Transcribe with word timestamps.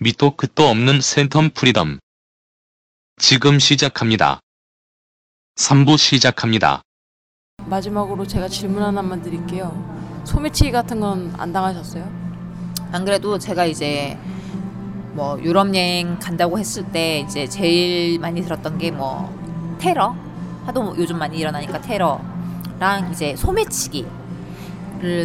밑도 0.00 0.36
끝도 0.36 0.68
없는 0.68 1.00
센텀 1.00 1.54
프리덤. 1.54 1.98
지금 3.18 3.58
시작합니다. 3.58 4.40
3부 5.56 5.98
시작합니다. 5.98 6.80
마지막으로 7.66 8.26
제가 8.26 8.48
질문 8.48 8.82
하나만 8.82 9.20
드릴게요. 9.20 10.22
소매치기 10.24 10.70
같은 10.72 11.00
건 11.00 11.34
안 11.38 11.52
당하셨어요? 11.52 12.10
안 12.92 13.04
그래도 13.04 13.38
제가 13.38 13.66
이제 13.66 14.16
뭐 15.12 15.38
유럽 15.42 15.74
여행 15.74 16.18
간다고 16.18 16.58
했을 16.58 16.84
때 16.90 17.20
이제 17.20 17.46
제일 17.46 18.18
많이 18.18 18.42
들었던 18.42 18.78
게 18.78 18.90
뭐 18.90 19.28
테러 19.78 20.16
하도 20.64 20.82
뭐 20.82 20.94
요즘 20.96 21.18
많이 21.18 21.38
일어나니까 21.38 21.80
테러랑 21.82 23.10
이제 23.12 23.36
소매치기를 23.36 24.08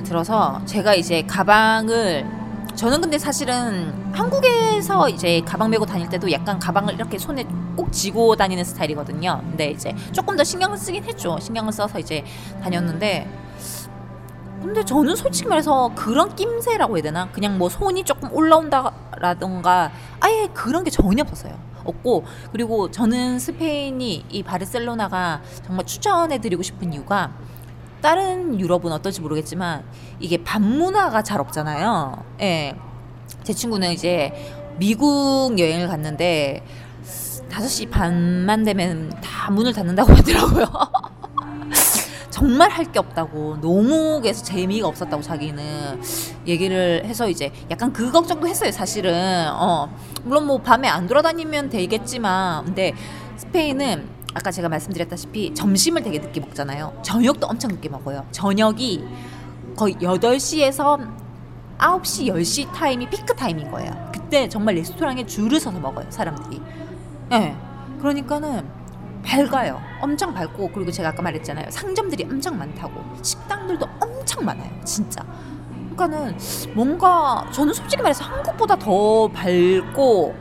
들어서 0.03 0.61
제가 0.65 0.95
이제 0.95 1.21
가방을 1.23 2.44
저는 2.75 2.99
근데 2.99 3.17
사실은 3.17 3.93
한국에서 4.11 5.07
이제 5.07 5.41
가방 5.45 5.69
메고 5.69 5.85
다닐 5.85 6.09
때도 6.09 6.29
약간 6.31 6.59
가방을 6.59 6.95
이렇게 6.95 7.17
손에 7.17 7.45
꼭 7.77 7.91
쥐고 7.91 8.35
다니는 8.35 8.65
스타일이거든요. 8.65 9.41
근데 9.41 9.71
이제 9.71 9.95
조금 10.11 10.35
더 10.35 10.43
신경을 10.43 10.77
쓰긴 10.77 11.03
했죠. 11.05 11.39
신경을 11.39 11.71
써서 11.71 11.97
이제 11.99 12.25
다녔는데 12.61 13.29
근데 14.61 14.83
저는 14.83 15.15
솔직히 15.15 15.47
말해서 15.47 15.91
그런 15.95 16.35
낌새라고 16.35 16.97
해야 16.97 17.03
되나? 17.03 17.29
그냥 17.31 17.57
뭐 17.57 17.69
손이 17.69 18.03
조금 18.03 18.31
올라온다라던가 18.33 19.91
아예 20.19 20.49
그런 20.53 20.83
게 20.83 20.89
전혀 20.89 21.23
없었어요. 21.23 21.57
없고 21.85 22.25
그리고 22.51 22.91
저는 22.91 23.39
스페인이 23.39 24.25
이 24.29 24.43
바르셀로나가 24.43 25.41
정말 25.65 25.85
추천해 25.85 26.39
드리고 26.39 26.63
싶은 26.63 26.91
이유가 26.93 27.31
다른 28.05 28.59
유럽은 28.59 28.91
어떨지 28.91 29.19
모르겠지만 29.19 29.83
이게 30.19 30.37
밥 30.43 30.61
문화가 30.61 31.23
잘 31.23 31.39
없잖아요. 31.41 32.23
예. 32.39 32.75
제 33.41 33.51
친구는 33.51 33.93
이제 33.93 34.31
미국 34.77 35.57
여행을 35.57 35.87
갔는데 35.87 36.63
5시 37.49 37.89
반만 37.89 38.63
되면 38.63 39.09
다 39.23 39.49
문을 39.49 39.73
닫는다고 39.73 40.13
하더라고요. 40.13 40.67
정말 42.29 42.69
할 42.69 42.91
게 42.91 42.99
없다고 42.99 43.57
너무 43.61 44.21
계속 44.21 44.43
재미가 44.43 44.87
없었다고 44.87 45.23
자기는 45.23 45.99
얘기를 46.45 47.01
해서 47.05 47.27
이제 47.27 47.51
약간 47.71 47.91
그 47.91 48.11
걱정도 48.11 48.47
했어요 48.47 48.71
사실은 48.71 49.47
어 49.51 49.89
물론 50.23 50.45
뭐 50.45 50.59
밤에 50.59 50.87
안 50.87 51.07
돌아다니면 51.07 51.69
되겠지만 51.69 52.65
근데 52.65 52.93
스페인은 53.37 54.14
아까 54.35 54.51
제가 54.51 54.69
말씀드렸다시피 54.69 55.55
점심을 55.55 56.03
되게 56.03 56.19
늦게 56.19 56.39
먹잖아요 56.41 56.99
저녁도 57.01 57.47
엄청 57.47 57.71
늦게 57.71 57.89
먹어요 57.89 58.25
저녁이 58.31 59.03
거의 59.75 59.95
8시에서 59.95 60.99
9시 61.79 62.27
10시 62.27 62.71
타임이 62.71 63.09
피크 63.09 63.33
타임인 63.35 63.71
거예요 63.71 64.11
그때 64.13 64.47
정말 64.47 64.75
레스토랑에 64.75 65.25
줄을 65.25 65.59
서서 65.59 65.79
먹어요 65.79 66.05
사람들이 66.11 66.61
예 67.31 67.39
네. 67.39 67.57
그러니까는 67.99 68.85
밝아요. 69.25 69.81
엄청 69.99 70.33
밝고 70.33 70.69
그리고 70.71 70.91
제가 70.91 71.09
아까 71.09 71.21
말했잖아요. 71.23 71.71
상점들이 71.71 72.25
엄청 72.25 72.57
많다고 72.57 73.03
식당들도 73.23 73.85
엄청 73.99 74.45
많아요. 74.45 74.69
진짜. 74.85 75.25
그러니까는 75.95 76.37
뭔가 76.75 77.47
저는 77.51 77.73
솔직히 77.73 78.03
말해서 78.03 78.23
한국보다 78.23 78.75
더 78.75 79.27
밝고 79.29 80.35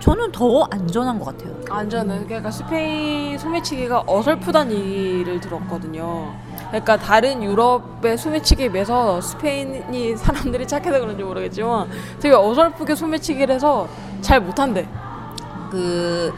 저는 0.00 0.30
더 0.32 0.64
안전한 0.70 1.18
것 1.18 1.26
같아요. 1.26 1.54
안전은 1.68 2.26
그러니까 2.26 2.50
스페인 2.50 3.38
소매치기가 3.38 4.04
어설프단 4.06 4.70
얘기를 4.70 5.40
들었거든요. 5.40 6.34
그러니까 6.68 6.96
다른 6.96 7.42
유럽의 7.42 8.18
소매치기에 8.18 8.70
비해서 8.72 9.20
스페인이 9.20 10.16
사람들이 10.16 10.66
착해서 10.66 11.00
그런지 11.00 11.22
모르겠지만 11.22 11.88
되게 12.20 12.34
어설프게 12.34 12.94
소매치기를 12.94 13.54
해서 13.54 13.88
잘 14.20 14.40
못한대. 14.40 14.86
그, 15.70 16.32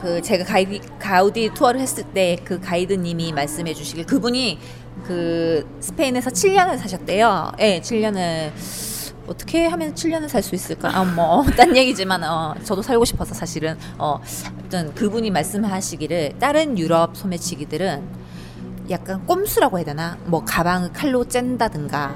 그 0.00 0.22
제가 0.22 0.44
가이디, 0.44 0.80
가우디 0.98 1.50
투어를 1.54 1.80
했을 1.80 2.04
때 2.04 2.36
그 2.44 2.60
가이드님이 2.60 3.32
말씀해 3.32 3.74
주시길 3.74 4.06
그분이 4.06 4.58
그 5.06 5.66
스페인에서 5.80 6.30
7년을 6.30 6.76
사셨대요. 6.78 7.52
예, 7.60 7.62
네, 7.62 7.80
7년을 7.80 8.50
어떻게 9.28 9.66
하면 9.66 9.94
7년을 9.94 10.28
살 10.28 10.42
수 10.42 10.54
있을까? 10.54 10.90
아, 10.96 11.04
뭐, 11.04 11.44
딴 11.56 11.76
얘기지만, 11.76 12.24
어, 12.24 12.54
저도 12.64 12.82
살고 12.82 13.04
싶어서 13.04 13.34
사실은, 13.34 13.76
어, 13.98 14.20
어떤 14.64 14.94
그분이 14.94 15.30
말씀하시기를 15.30 16.38
다른 16.38 16.78
유럽 16.78 17.16
소매치기들은 17.16 18.02
약간 18.90 19.26
꼼수라고 19.26 19.78
해야 19.78 19.84
되나? 19.84 20.16
뭐, 20.24 20.44
가방을 20.44 20.92
칼로 20.92 21.24
짠다든가, 21.24 22.14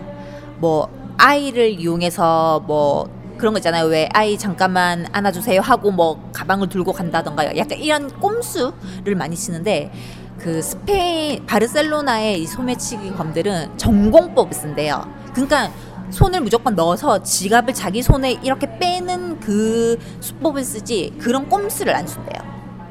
뭐, 0.59 0.89
아이를 1.19 1.71
이용해서 1.81 2.65
뭐, 2.67 3.09
그런 3.37 3.53
거 3.55 3.59
있잖아요. 3.59 3.87
왜 3.87 4.09
아이 4.13 4.39
잠깐만 4.39 5.05
안아주세요 5.11 5.61
하고 5.63 5.91
뭐 5.91 6.31
가방을 6.33 6.69
들고 6.69 6.93
간다던가 6.93 7.57
약간 7.57 7.79
이런 7.79 8.09
꼼수를 8.21 9.17
많이 9.17 9.35
쓰는데 9.35 9.91
그 10.39 10.63
스페인 10.63 11.45
바르셀로나의 11.47 12.41
이 12.41 12.47
소매치기 12.47 13.15
검들은 13.15 13.79
전공법을 13.79 14.53
쓴대요. 14.53 15.05
그러니까 15.33 15.73
손을 16.13 16.43
무조건 16.43 16.75
넣어서 16.75 17.23
지갑을 17.23 17.73
자기 17.75 18.03
손에 18.03 18.33
이렇게 18.43 18.79
빼는 18.79 19.41
그 19.41 19.99
수법을 20.21 20.63
쓰지 20.63 21.15
그런 21.19 21.49
꼼수를 21.49 21.95
안 21.95 22.07
쓴대요. 22.07 22.43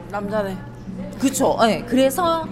남자네. 0.10 0.58
그렇죠. 1.20 1.56
네, 1.62 1.86
그래서 1.88 2.46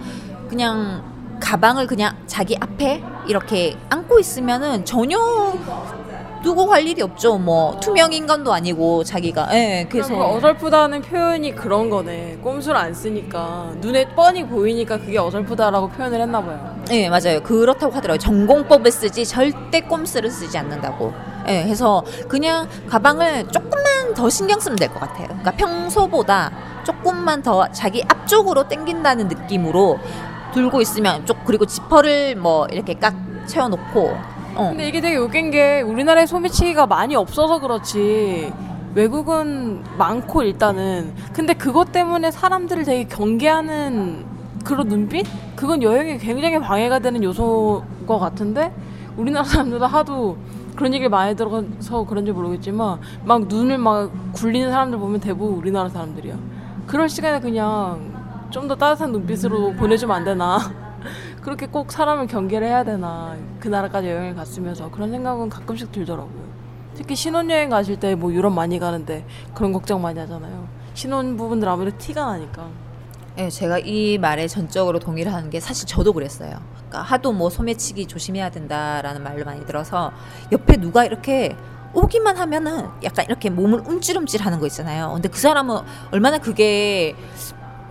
그냥 0.48 1.02
가방을 1.40 1.86
그냥 1.86 2.16
자기 2.26 2.56
앞에 2.58 3.02
이렇게 3.26 3.76
안고 3.88 4.20
있으면은 4.20 4.84
전혀 4.84 5.18
두고 6.42 6.66
갈 6.66 6.86
일이 6.86 7.02
없죠. 7.02 7.38
뭐 7.38 7.78
투명 7.80 8.12
인간도 8.12 8.52
아니고 8.52 9.04
자기가. 9.04 9.48
예. 9.52 9.86
그래서 9.90 10.08
그러니까 10.14 10.36
어설프다는 10.36 11.02
표현이 11.02 11.54
그런 11.54 11.90
거네. 11.90 12.38
꼼수를 12.42 12.76
안 12.76 12.94
쓰니까 12.94 13.72
눈에 13.76 14.08
뻔히 14.14 14.46
보이니까 14.46 14.98
그게 14.98 15.18
어설프다라고 15.18 15.88
표현을 15.90 16.20
했나 16.20 16.40
봐요. 16.42 16.76
예, 16.90 17.08
맞아요. 17.10 17.42
그렇다고 17.42 17.92
하더라고요. 17.94 18.18
전공법을 18.18 18.90
쓰지 18.90 19.26
절대 19.26 19.80
꼼수를 19.82 20.30
쓰지 20.30 20.56
않는다고. 20.56 21.12
예, 21.48 21.62
그래서 21.64 22.02
그냥 22.28 22.66
가방을 22.88 23.48
조금만 23.48 24.14
더 24.14 24.28
신경 24.30 24.58
쓰면 24.60 24.76
될 24.76 24.88
것 24.88 25.00
같아요. 25.00 25.26
그러니까 25.28 25.50
평소보다 25.52 26.50
조금만 26.84 27.42
더 27.42 27.70
자기 27.72 28.02
앞쪽으로 28.08 28.66
당긴다는 28.68 29.28
느낌으로 29.28 29.98
들고 30.54 30.80
있으면 30.80 31.24
쪽 31.26 31.44
그리고 31.44 31.66
지퍼를 31.66 32.34
뭐 32.36 32.66
이렇게 32.72 32.94
깍 32.94 33.14
채워놓고 33.46 34.16
어. 34.56 34.68
근데 34.70 34.88
이게 34.88 35.00
되게 35.00 35.16
웃긴 35.16 35.50
게 35.50 35.80
우리나라에 35.80 36.26
소매치기가 36.26 36.86
많이 36.86 37.14
없어서 37.16 37.60
그렇지 37.60 38.52
외국은 38.94 39.82
많고 39.96 40.42
일단은 40.42 41.14
근데 41.32 41.54
그것 41.54 41.92
때문에 41.92 42.30
사람들을 42.30 42.84
되게 42.84 43.04
경계하는 43.04 44.24
그런 44.64 44.88
눈빛? 44.88 45.26
그건 45.56 45.82
여행에 45.82 46.18
굉장히 46.18 46.58
방해가 46.58 46.98
되는 46.98 47.22
요소인 47.22 48.06
것 48.06 48.18
같은데 48.18 48.72
우리나라 49.16 49.44
사람들도 49.44 49.86
하도 49.86 50.36
그런 50.76 50.92
얘기를 50.94 51.08
많이 51.10 51.36
들어서 51.36 52.04
그런지 52.06 52.32
모르겠지만 52.32 52.98
막 53.24 53.46
눈을 53.46 53.78
막 53.78 54.10
굴리는 54.32 54.70
사람들 54.70 54.98
보면 54.98 55.20
대부분 55.20 55.56
우리나라 55.58 55.88
사람들이야. 55.88 56.34
그럴 56.86 57.08
시간에 57.08 57.40
그냥 57.40 58.10
좀 58.50 58.66
더 58.66 58.74
따뜻한 58.74 59.12
눈빛으로 59.12 59.74
보내주면 59.74 60.16
안 60.16 60.24
되나. 60.24 60.58
그렇게 61.42 61.66
꼭 61.66 61.90
사람을 61.90 62.26
경계를 62.26 62.66
해야 62.66 62.84
되나 62.84 63.36
그 63.60 63.68
나라까지 63.68 64.08
여행을 64.08 64.34
갔으면서 64.34 64.90
그런 64.90 65.10
생각은 65.10 65.48
가끔씩 65.48 65.90
들더라고요. 65.92 66.50
특히 66.94 67.14
신혼여행 67.16 67.70
가실 67.70 67.98
때 67.98 68.14
뭐 68.14 68.32
유럽 68.32 68.50
많이 68.52 68.78
가는데 68.78 69.24
그런 69.54 69.72
걱정 69.72 70.02
많이 70.02 70.18
하잖아요. 70.18 70.68
신혼 70.94 71.36
부분들 71.36 71.68
아무래도 71.68 71.96
티가 71.98 72.24
나니까. 72.26 72.68
네, 73.36 73.48
제가 73.48 73.78
이 73.78 74.18
말에 74.18 74.48
전적으로 74.48 74.98
동의를 74.98 75.32
하는 75.32 75.48
게 75.48 75.60
사실 75.60 75.86
저도 75.86 76.12
그랬어요. 76.12 76.58
그러니까 76.74 77.02
하도 77.02 77.32
뭐 77.32 77.48
소매치기 77.48 78.06
조심해야 78.06 78.50
된다라는 78.50 79.22
말을 79.22 79.44
많이 79.44 79.64
들어서 79.64 80.12
옆에 80.52 80.76
누가 80.76 81.04
이렇게 81.04 81.56
오기만 81.94 82.36
하면은 82.36 82.88
약간 83.02 83.24
이렇게 83.24 83.48
몸을 83.48 83.80
움찔움찔 83.86 84.42
하는 84.42 84.60
거 84.60 84.66
있잖아요. 84.66 85.12
근데 85.14 85.28
그 85.28 85.38
사람은 85.38 85.78
얼마나 86.10 86.38
그게 86.38 87.16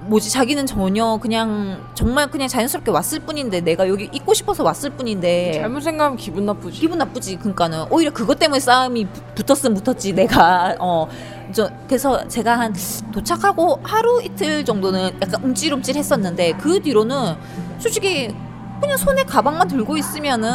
뭐지 0.09 0.31
자기는 0.31 0.65
전혀 0.65 1.17
그냥 1.21 1.79
정말 1.93 2.31
그냥 2.31 2.47
자연스럽게 2.47 2.89
왔을 2.89 3.19
뿐인데 3.19 3.61
내가 3.61 3.87
여기 3.87 4.09
있고 4.11 4.33
싶어서 4.33 4.63
왔을 4.63 4.89
뿐인데. 4.89 5.53
잘못 5.53 5.81
생각하면 5.81 6.17
기분 6.17 6.47
나쁘지. 6.47 6.79
기분 6.79 6.97
나쁘지 6.97 7.37
그러니까는. 7.37 7.85
오히려 7.91 8.11
그것 8.11 8.39
때문에 8.39 8.59
싸움이 8.59 9.05
붙었으면 9.35 9.79
붙었지 9.79 10.13
내가. 10.13 10.75
어저 10.81 11.69
그래서 11.87 12.27
제가 12.27 12.57
한 12.59 12.73
도착하고 13.11 13.79
하루 13.83 14.19
이틀 14.23 14.65
정도는 14.65 15.11
약간 15.21 15.43
움찔움찔 15.43 15.95
했었는데 15.95 16.53
그 16.53 16.81
뒤로는 16.81 17.35
솔직히 17.77 18.33
그냥 18.81 18.97
손에 18.97 19.23
가방만 19.23 19.67
들고 19.67 19.95
있으면은 19.95 20.49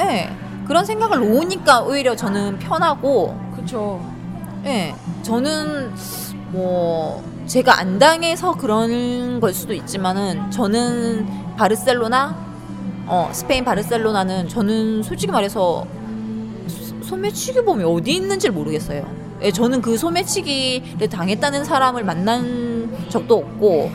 예. 0.00 0.30
그런 0.66 0.84
생각을 0.84 1.18
놓으니까 1.20 1.80
오히려 1.80 2.14
저는 2.14 2.58
편하고. 2.58 3.34
그쵸. 3.56 4.04
예. 4.66 4.94
저는 5.22 5.94
뭐 6.50 7.24
제가 7.52 7.78
안 7.78 7.98
당해서 7.98 8.52
그런 8.52 9.38
걸 9.38 9.52
수도 9.52 9.74
있지만은 9.74 10.50
저는 10.50 11.26
바르셀로나 11.58 12.34
어 13.06 13.28
스페인 13.30 13.62
바르셀로나는 13.62 14.48
저는 14.48 15.02
솔직히 15.02 15.30
말해서 15.30 15.86
소매치기 17.02 17.62
범이 17.66 17.84
어디 17.84 18.12
있는지 18.14 18.48
모르겠어요. 18.48 19.04
예, 19.42 19.50
저는 19.50 19.82
그 19.82 19.98
소매치기를 19.98 21.10
당했다는 21.10 21.64
사람을 21.64 22.04
만난 22.04 22.90
적도 23.10 23.36
없고, 23.36 23.90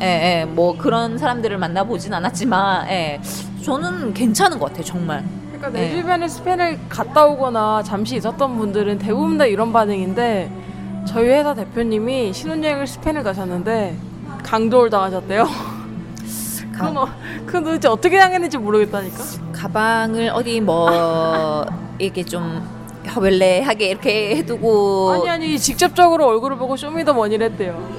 예, 0.00 0.04
예, 0.40 0.44
뭐 0.46 0.78
그런 0.78 1.18
사람들을 1.18 1.58
만나보진 1.58 2.14
않았지만, 2.14 2.88
예, 2.88 3.20
저는 3.62 4.14
괜찮은 4.14 4.58
것 4.58 4.70
같아요, 4.70 4.84
정말. 4.84 5.22
그러니까 5.48 5.68
내 5.68 5.90
네. 5.90 6.00
주변에 6.00 6.28
스페인을 6.28 6.78
갔다 6.88 7.26
오거나 7.26 7.82
잠시 7.82 8.16
있었던 8.16 8.56
분들은 8.56 8.98
대부분 8.98 9.36
다 9.36 9.44
이런 9.44 9.70
반응인데 9.70 10.61
저희 11.06 11.28
회사 11.28 11.54
대표님이 11.54 12.32
신혼여행을 12.32 12.86
스페인을 12.86 13.22
가셨는데 13.22 13.96
강도를 14.42 14.90
당하셨대요. 14.90 15.46
그건, 16.72 16.96
어, 16.96 17.08
그건 17.46 17.64
도대체 17.64 17.88
어떻게 17.88 18.18
당했는지 18.18 18.56
모르겠다니까. 18.58 19.18
가방을 19.52 20.30
어디 20.30 20.60
뭐 20.60 21.66
이렇게 21.98 22.24
좀 22.24 22.62
허벌레하게 23.14 23.88
이렇게 23.90 24.36
해두고 24.36 25.12
아니 25.12 25.28
아니 25.28 25.58
직접적으로 25.58 26.26
얼굴을 26.28 26.56
보고 26.56 26.76
쇼미더머니를 26.76 27.50
했대요. 27.50 27.90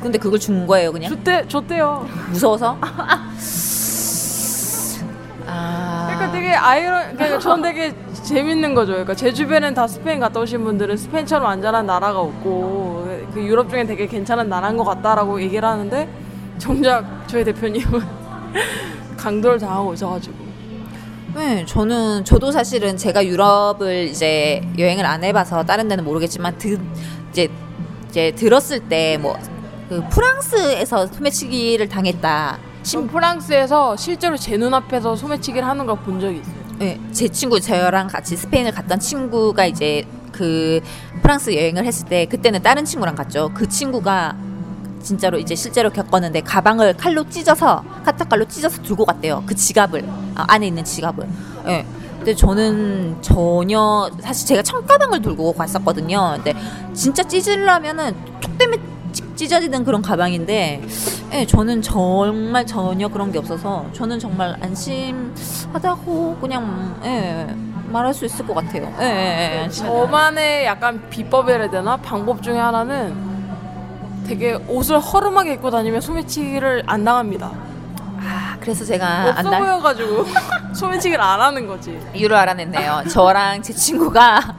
근데 0.00 0.16
그걸 0.18 0.38
준 0.38 0.66
거예요 0.66 0.92
그냥 0.92 1.10
줬대 1.10 1.48
줬대요. 1.48 2.06
무서워서 2.30 2.78
아 5.46 6.06
그러니까 6.14 6.30
되게 6.32 6.50
아이러 6.54 7.00
그러니까 7.12 7.38
전 7.40 7.60
되게 7.62 7.92
재밌는 8.28 8.74
거죠. 8.74 8.92
그러니까 8.92 9.14
제 9.14 9.32
주변엔 9.32 9.72
다 9.74 9.86
스페인 9.86 10.20
갔다 10.20 10.40
오신 10.40 10.62
분들은 10.62 10.96
스페인처럼 10.98 11.46
안전한 11.46 11.86
나라가 11.86 12.20
없고 12.20 13.08
그 13.32 13.42
유럽 13.42 13.70
중엔 13.70 13.86
되게 13.86 14.06
괜찮은 14.06 14.48
나라인 14.50 14.76
것 14.76 14.84
같다라고 14.84 15.40
얘기를 15.40 15.66
하는데 15.66 16.06
정작 16.58 17.24
저희 17.26 17.42
대표님은 17.44 18.02
강도를 19.16 19.58
당하고 19.58 19.90
오셔가지고 19.90 20.36
네, 21.36 21.64
저는 21.66 22.24
저도 22.24 22.50
사실은 22.52 22.96
제가 22.96 23.24
유럽을 23.24 24.08
이제 24.08 24.60
여행을 24.76 25.06
안 25.06 25.24
해봐서 25.24 25.62
다른 25.64 25.88
데는 25.88 26.04
모르겠지만 26.04 26.58
드, 26.58 26.78
이제 27.30 27.48
이제 28.10 28.32
들었을 28.32 28.80
때뭐 28.88 29.36
그 29.88 30.02
프랑스에서 30.10 31.06
소매치기를 31.06 31.88
당했다. 31.88 32.58
지금 32.82 33.06
프랑스에서 33.06 33.96
실제로 33.96 34.36
제 34.36 34.56
눈앞에서 34.56 35.16
소매치기를 35.16 35.66
하는 35.66 35.86
걸 35.86 35.96
본 35.96 36.18
적이 36.20 36.40
있어요. 36.40 36.57
네, 36.78 37.00
제 37.10 37.26
친구 37.28 37.60
저랑 37.60 38.06
같이 38.06 38.36
스페인을 38.36 38.70
갔던 38.72 39.00
친구가 39.00 39.66
이제 39.66 40.06
그 40.30 40.80
프랑스 41.22 41.52
여행을 41.52 41.84
했을 41.84 42.06
때 42.06 42.26
그때는 42.26 42.62
다른 42.62 42.84
친구랑 42.84 43.16
갔죠. 43.16 43.50
그 43.52 43.68
친구가 43.68 44.36
진짜로 45.02 45.38
이제 45.38 45.56
실제로 45.56 45.90
겪었는데 45.90 46.42
가방을 46.42 46.96
칼로 46.96 47.28
찢어서 47.28 47.84
카타칼로 48.04 48.46
찢어서 48.46 48.80
들고 48.82 49.04
갔대요. 49.06 49.42
그 49.46 49.56
지갑을 49.56 50.04
아, 50.36 50.44
안에 50.48 50.68
있는 50.68 50.84
지갑을. 50.84 51.28
예. 51.66 51.84
근데 52.18 52.34
저는 52.34 53.16
전혀 53.22 54.10
사실 54.20 54.46
제가 54.46 54.62
청가방을 54.62 55.22
들고 55.22 55.54
갔었거든요. 55.54 56.34
근데 56.36 56.54
진짜 56.94 57.22
찢으려면은 57.24 58.14
툭 58.40 58.56
때문에 58.58 58.80
찢- 59.38 59.46
찢어지는 59.48 59.84
그런 59.84 60.02
가방인데, 60.02 60.82
예, 61.32 61.46
저는 61.46 61.80
정말 61.80 62.66
전혀 62.66 63.06
그런 63.08 63.30
게 63.30 63.38
없어서 63.38 63.86
저는 63.92 64.18
정말 64.18 64.56
안심하다고 64.60 66.38
그냥 66.40 66.98
예, 67.04 67.46
말할 67.90 68.12
수 68.12 68.24
있을 68.24 68.44
것 68.46 68.54
같아요. 68.54 68.92
예, 69.00 69.04
예, 69.04 69.54
예, 69.58 69.60
안심하다. 69.64 69.94
저만의 69.94 70.66
약간 70.66 71.08
비법이라 71.08 71.70
되나 71.70 71.96
방법 71.98 72.42
중에 72.42 72.58
하나는 72.58 73.14
되게 74.26 74.54
옷을 74.68 74.98
허름하게 74.98 75.54
입고 75.54 75.70
다니면 75.70 76.00
소매치기를 76.00 76.82
안 76.86 77.04
당합니다. 77.04 77.50
아, 78.20 78.56
그래서 78.60 78.84
제가 78.84 79.28
없어 79.30 79.38
안날 79.48 79.60
보여가지고 79.60 80.26
소매치기를 80.74 81.22
안 81.22 81.40
하는 81.40 81.66
거지. 81.66 81.98
이유를 82.12 82.36
알아냈네요. 82.36 83.04
저랑 83.08 83.62
제 83.62 83.72
친구가 83.72 84.54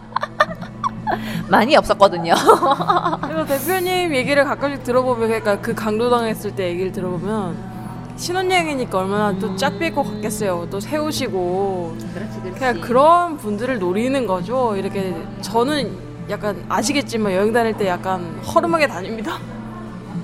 많이 1.48 1.76
없었거든요. 1.76 2.34
그래서 3.22 3.46
대표님 3.46 4.16
얘기를 4.16 4.44
가끔씩 4.44 4.84
들어보면 4.84 5.28
그러니까 5.28 5.60
그 5.60 5.74
강도당했을 5.74 6.56
때 6.56 6.70
얘기를 6.70 6.92
들어보면 6.92 7.70
신혼여행이니까 8.18 8.98
얼마나 8.98 9.38
또짝 9.40 9.80
삐고 9.80 10.04
갔겠어요. 10.04 10.68
또 10.70 10.80
세우시고 10.80 11.96
그렇지, 12.14 12.42
그렇지. 12.42 12.60
그냥 12.60 12.82
그런 12.82 13.38
분들을 13.38 13.80
노리는 13.80 14.28
거죠. 14.28 14.76
이렇게 14.76 15.16
저는 15.42 16.10
약간 16.30 16.64
아시겠지만 16.68 17.34
여행 17.34 17.54
다닐 17.54 17.76
때 17.76 17.88
약간 17.88 18.40
허름하게 18.42 18.88
다닙니다. 18.88 19.40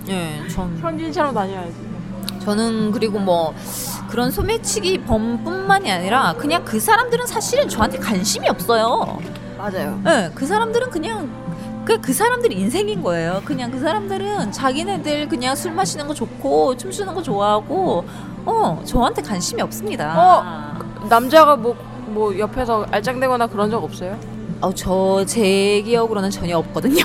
예, 0.09 0.41
전 0.49 0.77
현지인처럼 0.77 1.33
다녀야지. 1.33 1.73
저는 2.43 2.91
그리고 2.91 3.17
뭐 3.17 3.55
그런 4.09 4.29
소매치기 4.29 5.05
범뿐만이 5.05 5.91
아니라 5.91 6.35
그냥 6.37 6.63
그 6.63 6.79
사람들은 6.79 7.25
사실은 7.25 7.67
저한테 7.67 7.97
관심이 7.97 8.47
없어요. 8.47 9.17
맞아요. 9.57 9.99
예, 10.07 10.31
그 10.33 10.45
사람들은 10.45 10.89
그냥 10.89 11.29
그, 11.85 12.01
그 12.01 12.13
사람들 12.13 12.51
인생인 12.51 13.03
거예요. 13.03 13.41
그냥 13.45 13.69
그 13.71 13.79
사람들은 13.79 14.51
자기네들 14.51 15.27
그냥 15.29 15.55
술 15.55 15.71
마시는 15.71 16.07
거 16.07 16.13
좋고 16.13 16.77
춤추는 16.77 17.13
거 17.13 17.21
좋아하고 17.21 18.05
어 18.45 18.81
저한테 18.85 19.21
관심이 19.21 19.61
없습니다. 19.61 20.13
남자가 21.09 21.55
뭐, 21.55 21.75
뭐 22.07 22.37
옆에서 22.37 22.85
알짱대거나 22.91 23.47
그런 23.47 23.69
적 23.69 23.83
없어요? 23.83 24.17
어, 24.61 24.73
저 24.73 25.23
제 25.27 25.81
기억으로는 25.83 26.31
전혀 26.31 26.57
없거든요. 26.57 27.03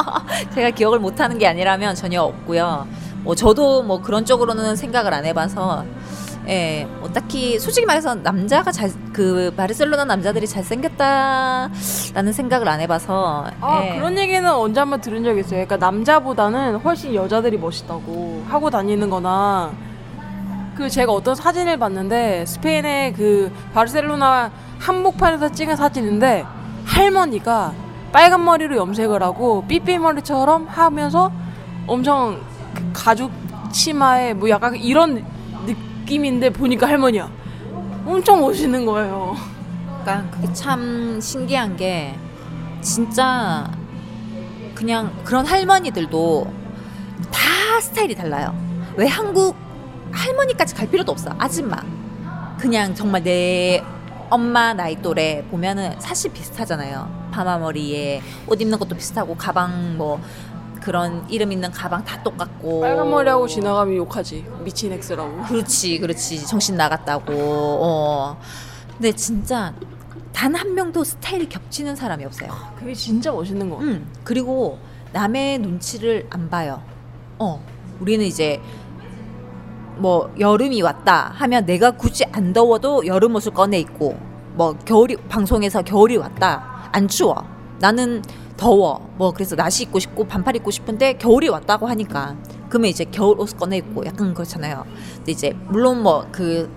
제가 0.54 0.70
기억을 0.70 0.98
못하는 0.98 1.36
게 1.38 1.46
아니라면 1.46 1.94
전혀 1.94 2.22
없고요. 2.22 2.86
뭐 3.22 3.34
저도 3.34 3.82
뭐 3.82 4.00
그런 4.00 4.24
쪽으로는 4.24 4.76
생각을 4.76 5.12
안 5.12 5.24
해봐서 5.26 5.84
예, 6.48 6.86
뭐 7.00 7.08
딱히 7.10 7.58
솔직히 7.58 7.86
말해서 7.86 8.14
남자가 8.16 8.72
잘 8.72 8.90
그 9.12 9.52
바르셀로나 9.56 10.04
남자들이 10.04 10.46
잘 10.46 10.64
생겼다라는 10.64 12.32
생각을 12.32 12.66
안 12.68 12.80
해봐서 12.80 13.46
아 13.60 13.82
예. 13.84 13.96
그런 13.96 14.18
얘기는 14.18 14.50
언제 14.50 14.80
한번 14.80 15.00
들은 15.00 15.22
적 15.22 15.36
있어요. 15.36 15.66
그러니까 15.66 15.76
남자보다는 15.76 16.76
훨씬 16.76 17.14
여자들이 17.14 17.58
멋있다고 17.58 18.44
하고 18.48 18.70
다니는거나 18.70 19.72
그 20.74 20.88
제가 20.88 21.12
어떤 21.12 21.34
사진을 21.34 21.76
봤는데 21.78 22.46
스페인의 22.46 23.12
그 23.12 23.52
바르셀로나 23.74 24.50
한복판에서 24.78 25.50
찍은 25.50 25.76
사진인데 25.76 26.44
할머니가 26.86 27.74
빨간 28.10 28.44
머리로 28.44 28.76
염색을 28.76 29.22
하고 29.22 29.64
삐삐 29.68 29.98
머리처럼 29.98 30.66
하면서 30.66 31.30
엄청 31.86 32.40
그 32.74 32.90
가죽 32.94 33.30
치마에 33.70 34.34
뭐 34.34 34.48
약간 34.48 34.74
이런 34.74 35.24
느낌인데 36.12 36.50
보니까 36.50 36.86
할머니야. 36.86 37.30
엄청 38.04 38.40
멋있는 38.40 38.84
거예요. 38.84 39.34
그러니까 40.02 40.30
그게 40.30 40.52
참 40.52 41.18
신기한 41.20 41.76
게 41.76 42.14
진짜 42.82 43.70
그냥 44.74 45.12
그런 45.24 45.46
할머니들도 45.46 46.52
다 47.30 47.80
스타일이 47.80 48.14
달라요. 48.14 48.54
왜 48.96 49.06
한국 49.06 49.56
할머니까지 50.10 50.74
갈 50.74 50.90
필요도 50.90 51.12
없어. 51.12 51.34
아줌마. 51.38 51.76
그냥 52.58 52.94
정말 52.94 53.22
내 53.22 53.82
엄마 54.28 54.74
나이 54.74 55.00
또래 55.00 55.44
보면은 55.50 55.98
사실 55.98 56.30
비슷하잖아요. 56.32 57.30
파마머리에 57.32 58.20
옷 58.46 58.60
입는 58.60 58.78
것도 58.78 58.96
비슷하고 58.96 59.34
가방 59.36 59.96
뭐 59.96 60.20
그런 60.82 61.24
이름 61.30 61.52
있는 61.52 61.70
가방 61.70 62.04
다 62.04 62.22
똑같고 62.22 62.80
빨간 62.80 63.10
머리하고 63.10 63.46
지나가면 63.46 63.96
욕하지. 63.96 64.44
미친 64.64 64.92
엑스라고. 64.92 65.42
그렇지, 65.44 65.98
그렇지. 65.98 66.44
정신 66.46 66.76
나갔다고. 66.76 67.32
어. 67.32 68.36
근데 68.96 69.12
진짜 69.12 69.72
단 70.32 70.54
한 70.54 70.74
명도 70.74 71.04
스타일이 71.04 71.48
겹치는 71.48 71.94
사람이 71.96 72.24
없어요. 72.24 72.50
그게 72.78 72.94
진짜 72.94 73.30
멋있는 73.32 73.68
거. 73.70 73.76
같아. 73.76 73.88
음. 73.88 74.10
그리고 74.24 74.78
남의 75.12 75.58
눈치를 75.58 76.26
안 76.30 76.48
봐요. 76.50 76.82
어. 77.38 77.62
우리는 78.00 78.24
이제 78.24 78.60
뭐 79.96 80.32
여름이 80.38 80.82
왔다 80.82 81.30
하면 81.36 81.64
내가 81.66 81.92
굳이 81.92 82.24
안 82.32 82.52
더워도 82.52 83.06
여름 83.06 83.34
옷을 83.36 83.52
꺼내 83.52 83.78
입고 83.78 84.18
뭐 84.54 84.72
겨울이 84.84 85.16
방송에서 85.28 85.82
겨울이 85.82 86.16
왔다 86.16 86.88
안 86.92 87.06
추워 87.08 87.44
나는 87.78 88.22
더워 88.62 89.10
뭐 89.16 89.32
그래서 89.32 89.56
나시 89.56 89.84
입고 89.84 89.98
싶고 89.98 90.24
반팔 90.24 90.54
입고 90.56 90.70
싶은데 90.70 91.14
겨울이 91.14 91.48
왔다고 91.48 91.88
하니까 91.88 92.36
그러면 92.68 92.90
이제 92.90 93.04
겨울 93.04 93.40
옷 93.40 93.56
꺼내 93.56 93.78
입고 93.78 94.06
약간 94.06 94.32
그렇잖아요 94.34 94.84
근데 95.16 95.32
이제 95.32 95.52
물론 95.68 96.02
뭐 96.02 96.26
그 96.30 96.70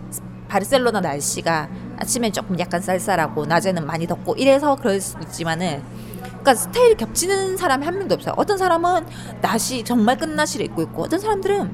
바르셀로나 0.48 1.02
날씨가 1.02 1.70
아침엔 1.98 2.32
조금 2.32 2.58
약간 2.60 2.82
쌀쌀하고 2.82 3.46
낮에는 3.46 3.86
많이 3.86 4.08
덥고 4.08 4.36
이래서 4.36 4.76
그럴 4.76 5.02
수 5.02 5.18
있지만은 5.22 5.84
그러니까 6.22 6.56
스타일이 6.56 6.96
겹치는 6.96 7.58
사람이 7.58 7.84
한 7.86 7.98
명도 7.98 8.16
없어요. 8.16 8.34
어떤 8.38 8.58
사람은 8.58 9.06
나시 9.42 9.84
정말 9.84 10.18
끝나시를 10.18 10.66
입고 10.68 10.82
있고 10.84 11.04
어떤 11.04 11.20
사람들은 11.20 11.74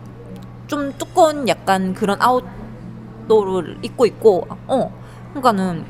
좀 0.68 0.94
두꺼운 0.98 1.48
약간 1.48 1.94
그런 1.94 2.18
아웃도어를 2.22 3.80
입고 3.82 4.06
있고 4.06 4.48
어 4.68 4.92
그러니까는 5.34 5.86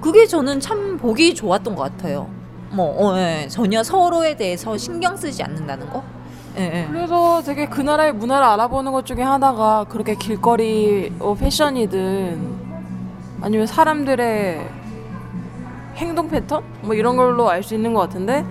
그게 0.00 0.26
저는 0.26 0.60
참 0.60 0.98
보기 0.98 1.34
좋았던 1.34 1.74
것 1.74 1.82
같아요. 1.82 2.28
뭐 2.72 3.12
어, 3.12 3.18
예. 3.18 3.46
전혀 3.48 3.82
서로에 3.82 4.36
대해서 4.36 4.76
신경 4.76 5.16
쓰지 5.16 5.42
않는다는 5.42 5.88
거. 5.90 6.02
예, 6.58 6.62
예. 6.62 6.88
그래서 6.90 7.42
되게 7.42 7.66
그 7.66 7.80
나라의 7.80 8.12
문화를 8.14 8.46
알아보는 8.46 8.92
것 8.92 9.06
중에 9.06 9.22
하나가 9.22 9.84
그렇게 9.88 10.14
길거리 10.14 11.12
어, 11.18 11.34
패션이든 11.34 12.62
아니면 13.42 13.66
사람들의 13.66 14.68
행동 15.96 16.28
패턴 16.28 16.62
뭐 16.82 16.94
이런 16.94 17.16
걸로 17.16 17.48
알 17.50 17.62
수 17.62 17.74
있는 17.74 17.92
것 17.92 18.00
같은데 18.00 18.44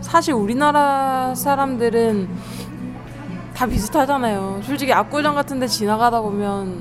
사실 0.00 0.34
우리나라 0.34 1.34
사람들은 1.34 2.28
다 3.54 3.66
비슷하잖아요. 3.66 4.60
솔직히 4.62 4.92
압구정 4.92 5.34
같은데 5.34 5.66
지나가다 5.66 6.20
보면 6.20 6.80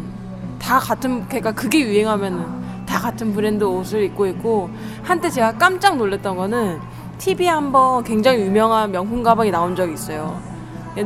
다 0.59 0.79
같은 0.79 1.25
그러니까 1.27 1.51
그게 1.51 1.79
유행하면은 1.79 2.56
다 2.87 2.99
같은 2.99 3.33
브랜드 3.33 3.63
옷을 3.63 4.03
입고 4.03 4.25
있고 4.27 4.69
한때 5.03 5.29
제가 5.29 5.53
깜짝 5.57 5.97
놀랐던 5.97 6.35
거는 6.37 6.79
TV에 7.17 7.49
한번 7.49 8.03
굉장히 8.03 8.41
유명한 8.41 8.91
명품 8.91 9.21
가방이 9.23 9.51
나온 9.51 9.75
적이 9.75 9.93
있어요. 9.93 10.39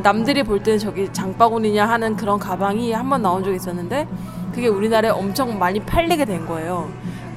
남들이 0.02 0.42
볼 0.42 0.62
때는 0.62 0.78
저기 0.78 1.12
장바구니냐 1.12 1.86
하는 1.86 2.16
그런 2.16 2.38
가방이 2.38 2.92
한 2.92 3.10
번 3.10 3.20
나온 3.20 3.44
적이 3.44 3.56
있었는데 3.56 4.08
그게 4.54 4.68
우리나라에 4.68 5.10
엄청 5.10 5.58
많이 5.58 5.80
팔리게 5.80 6.24
된 6.24 6.46
거예요. 6.46 6.88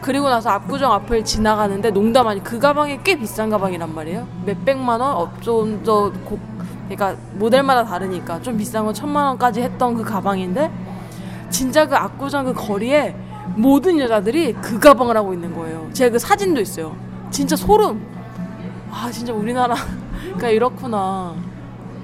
그리고 0.01 0.29
나서 0.29 0.51
압구정 0.51 0.91
앞을 0.91 1.25
지나가는데 1.25 1.89
농담 1.91 2.27
아니 2.27 2.41
그 2.43 2.59
가방이 2.59 2.99
꽤 3.03 3.17
비싼 3.17 3.49
가방이란 3.49 3.93
말이에요. 3.95 4.27
몇 4.45 4.63
백만 4.63 5.01
원, 5.01 5.15
어, 5.15 5.31
좀더 5.41 6.11
고, 6.23 6.37
그러니까 6.87 7.15
모델마다 7.33 7.83
다르니까 7.83 8.41
좀 8.41 8.55
비싼 8.57 8.85
건 8.85 8.93
천만 8.93 9.25
원까지 9.25 9.61
했던 9.61 9.95
그 9.95 10.03
가방인데 10.03 10.71
진짜 11.49 11.87
그 11.87 11.95
압구정 11.95 12.45
그 12.45 12.53
거리에 12.53 13.15
모든 13.55 13.99
여자들이 13.99 14.53
그 14.53 14.79
가방을 14.79 15.15
하고 15.15 15.33
있는 15.33 15.53
거예요. 15.55 15.89
제가 15.93 16.13
그 16.13 16.19
사진도 16.19 16.61
있어요. 16.61 16.95
진짜 17.29 17.55
소름. 17.55 18.01
아 18.91 19.09
진짜 19.11 19.33
우리나라 19.33 19.75
그러니까 20.23 20.49
이렇구나. 20.49 21.35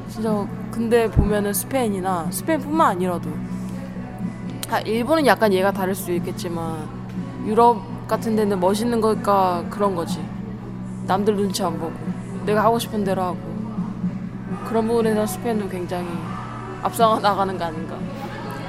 진짜 0.07 0.45
근데 0.71 1.09
보면은 1.09 1.53
스페인이나 1.53 2.27
스페인뿐만 2.31 2.91
아니라도 2.91 3.29
아 4.69 4.79
일본은 4.79 5.25
약간 5.25 5.51
얘가 5.51 5.71
다를 5.71 5.95
수 5.95 6.11
있겠지만 6.13 6.87
유럽 7.45 7.81
같은 8.07 8.35
데는 8.35 8.59
멋있는 8.59 9.01
걸까 9.01 9.65
그런 9.69 9.95
거지. 9.95 10.23
남들 11.07 11.35
눈치 11.35 11.63
안 11.63 11.77
보고 11.79 11.93
내가 12.45 12.63
하고 12.63 12.77
싶은 12.79 13.03
대로 13.03 13.23
하고 13.23 13.37
그런 14.65 14.87
부분에서 14.87 15.25
스페인도 15.25 15.67
굉장히 15.69 16.07
앞서 16.83 17.19
나가는 17.19 17.57
거 17.57 17.65
아닌가. 17.65 17.97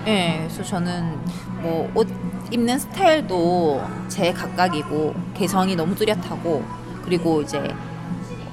예, 0.07 0.39
그래서 0.49 0.63
저는 0.65 1.17
뭐 1.63 1.89
옷 1.95 2.09
입는 2.53 2.79
스타일도 2.79 3.83
제 4.09 4.33
각각이고 4.33 5.15
개성이 5.35 5.75
너무 5.75 5.95
뚜렷하고 5.95 6.63
그리고 7.05 7.41
이제 7.43 7.59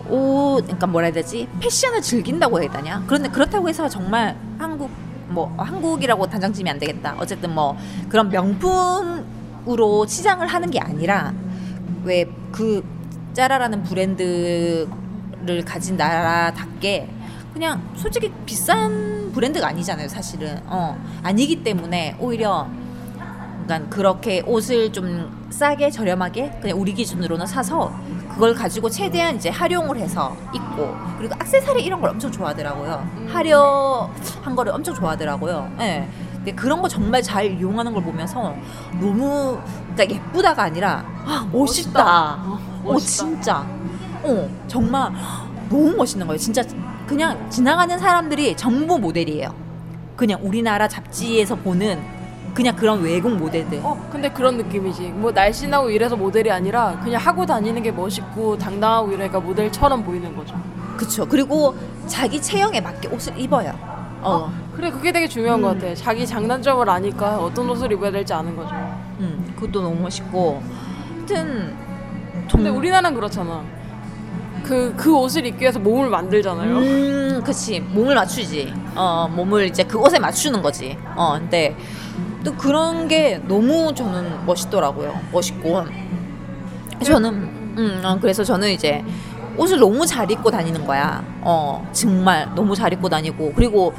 옷 0.08 0.62
그러니까 0.64 0.88
뭐라 0.88 1.06
해야 1.08 1.14
되지? 1.14 1.48
패션을 1.60 2.02
즐긴다고 2.02 2.62
해야 2.62 2.72
되냐? 2.72 3.04
그런데 3.06 3.30
그렇다고 3.30 3.68
해서 3.70 3.88
정말 3.90 4.36
한국 4.58 4.90
뭐 5.28 5.54
한국이라고 5.58 6.26
단정지면 6.28 6.74
안 6.74 6.80
되겠다. 6.80 7.16
어쨌든 7.20 7.54
뭐 7.54 7.78
그런 8.08 8.30
명품으로 8.30 10.06
치장을 10.08 10.46
하는 10.48 10.72
게 10.72 10.80
아니라 10.80 11.34
왜 12.04 12.26
그 12.52 12.84
짜라라는 13.34 13.84
브랜드를 13.84 14.88
가진 15.66 15.96
나라답게 15.98 17.08
그냥 17.54 17.82
솔직히 17.96 18.32
비싼 18.46 19.32
브랜드가 19.34 19.68
아니잖아요 19.68 20.08
사실은. 20.08 20.60
어 20.66 20.98
아니기 21.24 21.64
때문에 21.64 22.16
오히려 22.20 22.68
그러니까 23.70 23.90
그렇게 23.90 24.42
옷을 24.48 24.92
좀 24.92 25.48
싸게 25.52 25.92
저렴하게 25.92 26.58
그냥 26.60 26.82
우리 26.82 26.92
기준으로는 26.94 27.46
사서 27.46 27.94
그걸 28.34 28.56
가지고 28.56 28.90
최대한 28.90 29.36
이제 29.36 29.50
활용을 29.50 29.98
해서 29.98 30.36
입고 30.54 30.96
그리고 31.20 31.36
액세서리 31.40 31.84
이런 31.84 32.02
걸 32.02 32.10
엄청 32.10 32.32
좋아하더라고요. 32.32 33.08
화려한 33.32 34.56
거를 34.56 34.74
엄청 34.74 34.96
좋아하더라고요. 34.96 35.70
예. 35.76 35.84
네. 35.84 36.10
근데 36.34 36.54
그런 36.54 36.82
거 36.82 36.88
정말 36.88 37.22
잘 37.22 37.46
이용하는 37.46 37.94
걸 37.94 38.02
보면서 38.02 38.56
너무 39.00 39.60
그러니까 39.94 40.16
예쁘다가 40.16 40.64
아니라 40.64 41.06
아, 41.26 41.48
멋있다. 41.52 42.38
어, 42.40 42.60
멋있다. 42.84 42.90
어, 42.90 42.98
진짜. 42.98 43.68
어, 44.24 44.50
정말 44.68 45.12
너무 45.70 45.96
멋있는 45.96 46.26
거예요. 46.26 46.40
진짜 46.40 46.64
그냥 47.06 47.50
지나가는 47.52 48.00
사람들이 48.00 48.56
전부 48.58 48.98
모델이에요. 48.98 49.54
그냥 50.16 50.40
우리나라 50.42 50.88
잡지에서 50.88 51.56
보는 51.56 52.19
그냥 52.54 52.76
그런 52.76 53.02
외국 53.02 53.36
모델들. 53.36 53.80
어, 53.84 54.10
근데 54.12 54.30
그런 54.30 54.58
느낌이지. 54.58 55.10
뭐 55.10 55.32
날씬하고 55.32 55.90
이래서 55.90 56.16
모델이 56.16 56.52
아니라 56.52 57.00
그냥 57.04 57.22
하고 57.22 57.46
다니는 57.46 57.82
게 57.84 57.92
멋있고 57.92 58.58
당당하고 58.58 59.12
이러니까 59.12 59.40
모델처럼 59.40 60.04
보이는 60.04 60.36
거죠. 60.36 60.56
그쵸. 60.98 61.26
그리고 61.26 61.76
자기 62.08 62.42
체형에 62.42 62.82
맞게 62.82 63.08
옷을 63.10 63.40
입어요. 63.40 63.74
어. 64.22 64.32
어 64.32 64.54
그래, 64.76 64.92
그게 64.92 65.12
되게 65.12 65.28
중요한 65.28 65.60
음. 65.60 65.64
것 65.64 65.80
같아. 65.80 65.94
자기 65.96 66.26
장단점을 66.26 66.90
아니까 66.90 67.38
어떤 67.38 67.70
옷을 67.70 67.92
입어야 67.92 68.12
될지 68.12 68.34
아는 68.34 68.56
거죠. 68.56 68.74
음, 69.20 69.54
그것도 69.56 69.82
너무 69.82 70.02
멋있고. 70.02 70.62
하여튼. 71.16 71.76
근데 72.52 72.70
우리나라는 72.70 73.14
그렇잖아. 73.16 73.64
그, 74.70 74.94
그 74.96 75.18
옷을 75.18 75.48
입기 75.48 75.62
위해서 75.62 75.80
몸을 75.80 76.12
만들잖아요. 76.12 76.78
음, 76.78 77.42
그치. 77.44 77.80
몸을 77.80 78.14
맞추지. 78.14 78.72
어, 78.96 79.28
몸을 79.36 79.66
이제 79.66 79.84
그 79.84 79.98
옷에 79.98 80.20
맞추는 80.20 80.62
거지. 80.62 80.96
어, 81.16 81.40
근데 81.40 81.76
또 82.44 82.54
그런 82.54 83.08
게 83.08 83.42
너무 83.48 83.92
저는 83.96 84.46
멋있더라고요. 84.46 85.20
멋있고. 85.32 85.86
저는 87.04 87.34
음, 87.80 88.02
어, 88.06 88.20
그래서 88.22 88.44
저는 88.44 88.70
이제 88.70 89.04
옷을 89.58 89.80
너무 89.80 90.06
잘 90.06 90.30
입고 90.30 90.52
다니는 90.52 90.86
거야. 90.86 91.24
어, 91.42 91.90
정말 91.92 92.48
너무 92.54 92.76
잘 92.76 92.94
입고 92.94 93.10
다니고 93.10 93.54
그리고 93.56 93.96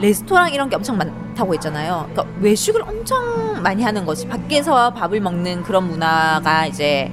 레스토랑 0.00 0.50
이런 0.54 0.70
게 0.70 0.76
엄청 0.76 0.96
많다고 0.96 1.52
했잖아요. 1.52 2.08
그러니까 2.10 2.34
외식을 2.40 2.80
엄청 2.80 3.62
많이 3.62 3.82
하는 3.82 4.06
거지. 4.06 4.26
밖에서 4.26 4.94
밥을 4.94 5.20
먹는 5.20 5.62
그런 5.62 5.86
문화가 5.86 6.64
이제 6.64 7.12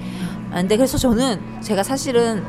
근데 0.53 0.77
그래서 0.77 0.98
저는 0.98 1.62
제가 1.62 1.83
사실은 1.83 2.45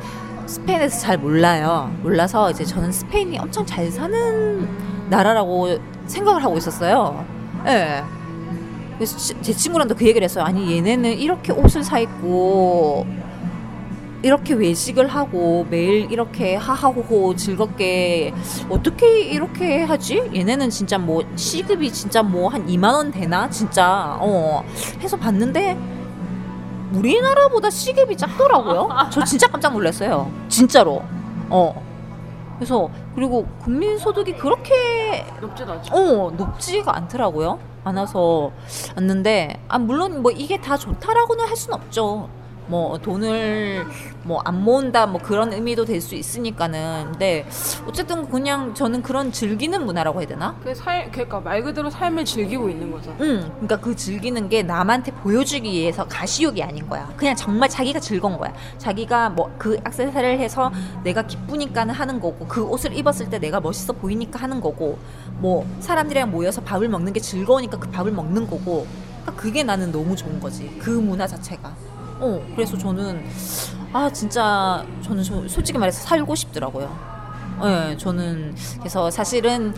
스페인에서 0.46 1.00
잘 1.00 1.18
몰라요. 1.18 1.94
몰라서 2.02 2.50
이제 2.50 2.64
저는 2.64 2.92
스페인이 2.92 3.38
엄청 3.38 3.64
잘 3.64 3.90
사는 3.90 4.68
나라라고 5.10 5.78
생각을 6.06 6.42
하고 6.44 6.56
있었어요. 6.58 7.24
예. 7.66 7.70
네. 7.70 8.04
그래서 8.96 9.34
제 9.40 9.52
친구랑도 9.52 9.94
그 9.94 10.06
얘기를 10.06 10.24
했어요. 10.24 10.44
아니 10.44 10.76
얘네는 10.76 11.14
이렇게 11.18 11.52
옷을 11.52 11.82
사 11.82 11.98
입고 11.98 13.06
이렇게 14.22 14.54
외식을 14.54 15.08
하고 15.08 15.66
매일 15.68 16.10
이렇게 16.10 16.54
하하고 16.56 17.34
즐겁게 17.36 18.32
어떻게 18.70 19.20
이렇게 19.22 19.82
하지? 19.82 20.22
얘네는 20.34 20.70
진짜 20.70 20.96
뭐 20.96 21.22
시급이 21.36 21.92
진짜 21.92 22.22
뭐 22.22 22.48
한 22.48 22.66
2만 22.66 22.84
원 22.94 23.10
되나? 23.10 23.50
진짜 23.50 24.16
어 24.20 24.64
해서 25.00 25.16
봤는데 25.18 25.76
우리나라보다 26.94 27.70
시급이 27.70 28.16
작더라고요. 28.16 28.88
저 29.10 29.24
진짜 29.24 29.48
깜짝 29.48 29.72
놀랐어요. 29.72 30.30
진짜로. 30.48 31.02
어. 31.50 31.82
그래서 32.56 32.88
그리고 33.14 33.46
국민 33.62 33.98
소득이 33.98 34.34
그렇게 34.36 35.26
높지 35.40 35.64
않죠. 35.64 35.94
어 35.94 36.30
높지가 36.30 36.96
않더라고요. 36.96 37.58
않아서 37.84 38.52
왔는데 38.96 39.60
아 39.68 39.78
물론 39.78 40.22
뭐 40.22 40.30
이게 40.30 40.60
다 40.60 40.76
좋다라고는 40.76 41.44
할 41.46 41.56
수는 41.56 41.76
없죠. 41.78 42.28
뭐 42.66 42.96
돈을 42.98 43.84
뭐 44.24 44.40
안 44.44 44.62
모은다 44.62 45.06
뭐 45.06 45.20
그런 45.20 45.52
의미도 45.52 45.84
될 45.84 46.00
수 46.00 46.14
있으니까는 46.14 47.10
근데 47.12 47.46
어쨌든 47.86 48.28
그냥 48.28 48.74
저는 48.74 49.02
그런 49.02 49.30
즐기는 49.32 49.84
문화라고 49.84 50.20
해야 50.20 50.26
되나? 50.28 50.54
그살 50.62 51.10
그러니까 51.10 51.40
말 51.40 51.62
그대로 51.62 51.88
삶을 51.90 52.24
즐기고 52.24 52.68
있는 52.68 52.90
거죠. 52.90 53.14
응, 53.20 53.40
그러니까 53.54 53.76
그 53.80 53.94
즐기는 53.94 54.48
게 54.48 54.62
남한테 54.62 55.12
보여주기 55.12 55.70
위해서 55.70 56.06
가시욕이 56.06 56.62
아닌 56.62 56.88
거야. 56.88 57.10
그냥 57.16 57.34
정말 57.36 57.68
자기가 57.68 58.00
즐거운 58.00 58.36
거야. 58.38 58.52
자기가 58.78 59.30
뭐 59.30 59.50
그 59.58 59.78
악세사리를 59.84 60.40
해서 60.40 60.70
내가 61.04 61.22
기쁘니까는 61.22 61.94
하는 61.94 62.18
거고 62.20 62.46
그 62.46 62.62
옷을 62.64 62.92
입었을 62.96 63.30
때 63.30 63.38
내가 63.38 63.60
멋있어 63.60 63.92
보이니까 63.92 64.40
하는 64.40 64.60
거고 64.60 64.98
뭐 65.38 65.64
사람들이랑 65.80 66.30
모여서 66.30 66.60
밥을 66.62 66.88
먹는 66.88 67.12
게 67.12 67.20
즐거우니까 67.20 67.78
그 67.78 67.88
밥을 67.90 68.10
먹는 68.12 68.46
거고 68.48 68.86
그러니까 69.22 69.42
그게 69.42 69.62
나는 69.62 69.90
너무 69.92 70.16
좋은 70.16 70.38
거지. 70.40 70.68
그 70.78 70.90
문화 70.90 71.26
자체가. 71.26 71.74
어, 72.24 72.42
그래서 72.54 72.78
저는 72.78 73.22
아 73.92 74.10
진짜 74.10 74.84
저는 75.02 75.22
저, 75.22 75.46
솔직히 75.46 75.78
말해서 75.78 76.00
살고 76.02 76.34
싶더라고요. 76.34 77.14
예, 77.62 77.66
네, 77.68 77.96
저는 77.98 78.54
그래서 78.78 79.10
사실은 79.10 79.74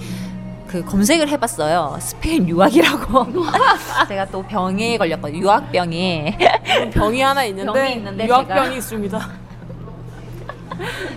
그 0.69 0.85
검색을 0.85 1.29
해봤어요. 1.29 1.97
스페인 2.01 2.49
유학이라고. 2.49 3.27
제가 4.09 4.27
또 4.27 4.43
병에 4.43 4.97
걸렸거든요. 4.97 5.41
유학병에. 5.41 6.39
병이 6.93 7.21
하나 7.21 7.45
있는데, 7.45 7.73
병이 7.73 7.93
있는데 7.95 8.27
유학병이 8.27 8.65
제가, 8.65 8.77
있습니다. 8.77 9.29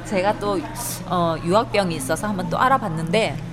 제가 0.05 0.39
또 0.39 0.59
어, 1.07 1.35
유학병이 1.43 1.95
있어서 1.95 2.27
한번 2.27 2.49
또 2.49 2.57
알아봤는데 2.57 3.48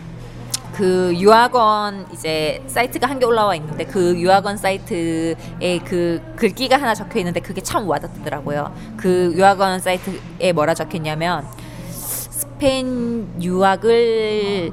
그 0.76 1.14
유학원 1.16 2.06
이제 2.12 2.62
사이트가 2.66 3.08
한 3.08 3.18
개 3.18 3.24
올라와 3.24 3.54
있는데 3.56 3.84
그 3.84 4.14
유학원 4.18 4.58
사이트에 4.58 5.78
그 5.86 6.20
글귀가 6.36 6.76
하나 6.76 6.94
적혀 6.94 7.18
있는데 7.20 7.40
그게 7.40 7.62
참 7.62 7.88
와닿더라고요. 7.88 8.74
그 8.98 9.32
유학원 9.34 9.80
사이트에 9.80 10.52
뭐라 10.52 10.74
적혔냐면 10.74 11.46
스페인 11.90 13.26
유학을 13.40 14.72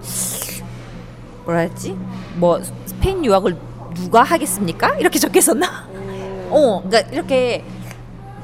뭐라 1.46 1.60
했지? 1.62 1.98
뭐 2.36 2.62
스페인 2.86 3.24
유학을 3.24 3.56
누가 3.96 4.24
하겠습니까? 4.24 4.96
이렇게 4.98 5.20
적혔었나? 5.20 5.88
어, 6.50 6.84
그러니까 6.86 7.12
이렇게 7.14 7.64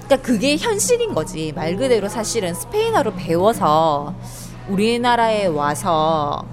그러니까 0.05 0.17
그게 0.25 0.55
현실인 0.55 1.13
거지. 1.13 1.51
말 1.53 1.75
그대로 1.75 2.07
사실은 2.07 2.53
스페인어를 2.53 3.13
배워서 3.17 4.15
우리나라에 4.69 5.47
와서 5.47 6.45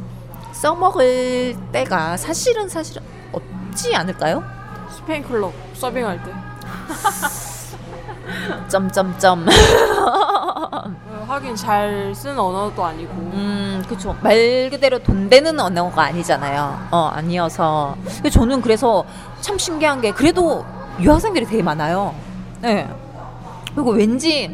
써먹을 0.56 1.54
때가 1.72 2.16
사실은 2.16 2.68
사실은 2.68 3.02
없지 3.32 3.94
않을까요? 3.94 4.42
스페인 4.90 5.22
클럽 5.22 5.52
서빙할 5.74 6.22
때 6.24 6.32
점점점. 8.68 9.46
어, 9.48 11.24
하긴 11.28 11.54
잘쓴 11.54 12.38
언어도 12.38 12.84
아니고 12.84 13.12
음, 13.12 13.84
그쵸. 13.88 14.16
말 14.22 14.68
그대로 14.70 14.98
돈 14.98 15.28
되는 15.28 15.58
언어가 15.60 16.04
아니잖아요. 16.04 16.88
어, 16.90 17.10
아니어서. 17.14 17.96
저는 18.30 18.62
그래서 18.62 19.04
참 19.40 19.58
신기한 19.58 20.00
게 20.00 20.10
그래도 20.10 20.64
유학생들이 21.00 21.46
되게 21.46 21.62
많아요. 21.62 22.14
네. 22.62 22.88
그리고 23.74 23.92
왠지 23.92 24.48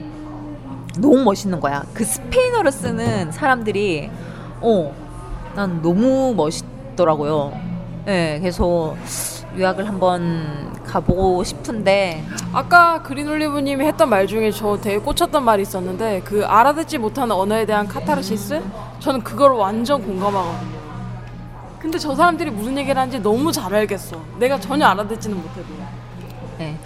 너무 0.98 1.22
멋있는 1.22 1.60
거야. 1.60 1.84
그 1.94 2.04
스페인어를 2.04 2.72
쓰는 2.72 3.32
사람들이, 3.32 4.10
어, 4.60 4.92
난 5.54 5.82
너무 5.82 6.34
멋있더라고요. 6.34 7.52
네, 8.06 8.38
그래서 8.40 8.96
유학을 9.54 9.86
한번 9.86 10.72
가보고 10.84 11.44
싶은데, 11.44 12.24
아까 12.52 13.02
그린올리브님이 13.02 13.84
했던 13.84 14.08
말 14.08 14.26
중에 14.26 14.50
저 14.50 14.78
되게 14.80 14.98
꽂혔던 14.98 15.44
말이 15.44 15.62
있었는데 15.62 16.22
그 16.24 16.44
알아듣지 16.44 16.98
못하는 16.98 17.36
언어에 17.36 17.66
대한 17.66 17.86
카타르시스 17.86 18.62
저는 18.98 19.22
그걸 19.22 19.52
완전 19.52 20.02
공감하거든요. 20.02 20.82
근데 21.78 21.98
저 21.98 22.14
사람들이 22.14 22.50
무슨 22.50 22.78
얘기를 22.78 22.96
하는지 22.96 23.18
너무 23.20 23.52
잘 23.52 23.74
알겠어. 23.74 24.16
내가 24.38 24.58
전혀 24.58 24.86
알아듣지는 24.86 25.36
못해도. 25.36 25.66
네. 26.58 26.78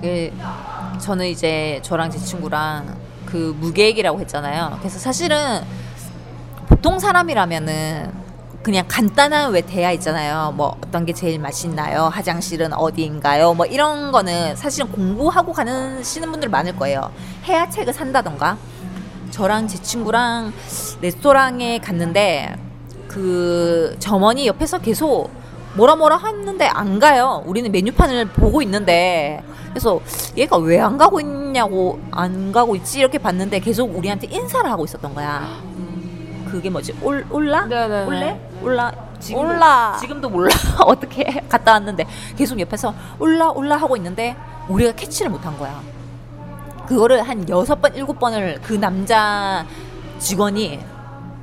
그 0.00 0.32
저는 0.98 1.26
이제 1.26 1.78
저랑 1.82 2.10
제 2.10 2.18
친구랑 2.18 2.96
그 3.26 3.56
무계획이라고 3.60 4.18
했잖아요. 4.20 4.76
그래서 4.80 4.98
사실은 4.98 5.60
보통 6.70 6.98
사람이라면은 7.00 8.12
그냥 8.62 8.84
간단한 8.86 9.52
왜 9.52 9.60
대화 9.62 9.90
있잖아요. 9.92 10.52
뭐 10.56 10.76
어떤 10.86 11.04
게 11.04 11.12
제일 11.12 11.40
맛있나요? 11.40 12.04
화장실은 12.12 12.72
어디인가요? 12.72 13.54
뭐 13.54 13.66
이런 13.66 14.12
거는 14.12 14.54
사실은 14.54 14.92
공부하고 14.92 15.52
가는 15.52 16.02
시는 16.02 16.30
분들 16.30 16.48
많을 16.48 16.76
거예요. 16.76 17.10
해야 17.46 17.68
책을 17.68 17.92
산다던가. 17.92 18.56
저랑 19.30 19.66
제 19.66 19.82
친구랑 19.82 20.52
레스토랑에 21.00 21.78
갔는데 21.78 22.54
그 23.08 23.96
점원이 23.98 24.46
옆에서 24.46 24.78
계속 24.78 25.30
뭐라 25.74 25.96
뭐라 25.96 26.16
하는데 26.16 26.64
안 26.66 27.00
가요. 27.00 27.42
우리는 27.46 27.70
메뉴판을 27.72 28.26
보고 28.26 28.62
있는데 28.62 29.42
그래서 29.70 30.00
얘가 30.36 30.56
왜 30.58 30.78
안 30.80 30.98
가고 30.98 31.20
있냐고 31.20 31.98
안 32.12 32.52
가고 32.52 32.76
있지 32.76 33.00
이렇게 33.00 33.18
봤는데 33.18 33.58
계속 33.60 33.96
우리한테 33.96 34.28
인사를 34.30 34.70
하고 34.70 34.84
있었던 34.84 35.14
거야. 35.14 35.48
그게 36.50 36.68
뭐지? 36.68 36.96
올 37.02 37.24
올라? 37.30 37.64
네네네. 37.66 38.06
올래? 38.06 38.40
올라? 38.62 38.92
지금도, 39.20 39.48
올라. 39.48 39.96
지금도 40.00 40.30
몰라. 40.30 40.50
어떻게 40.84 41.22
해? 41.22 41.44
갔다 41.48 41.72
왔는데 41.72 42.06
계속 42.36 42.58
옆에서 42.58 42.94
올라 43.18 43.50
올라 43.50 43.76
하고 43.76 43.96
있는데 43.96 44.36
우리가 44.68 44.92
캐치를 44.92 45.30
못한 45.30 45.56
거야. 45.58 45.80
그거를 46.86 47.22
한 47.22 47.48
여섯 47.48 47.80
번 47.80 47.94
일곱 47.94 48.18
번을 48.18 48.60
그 48.62 48.72
남자 48.74 49.64
직원이 50.18 50.80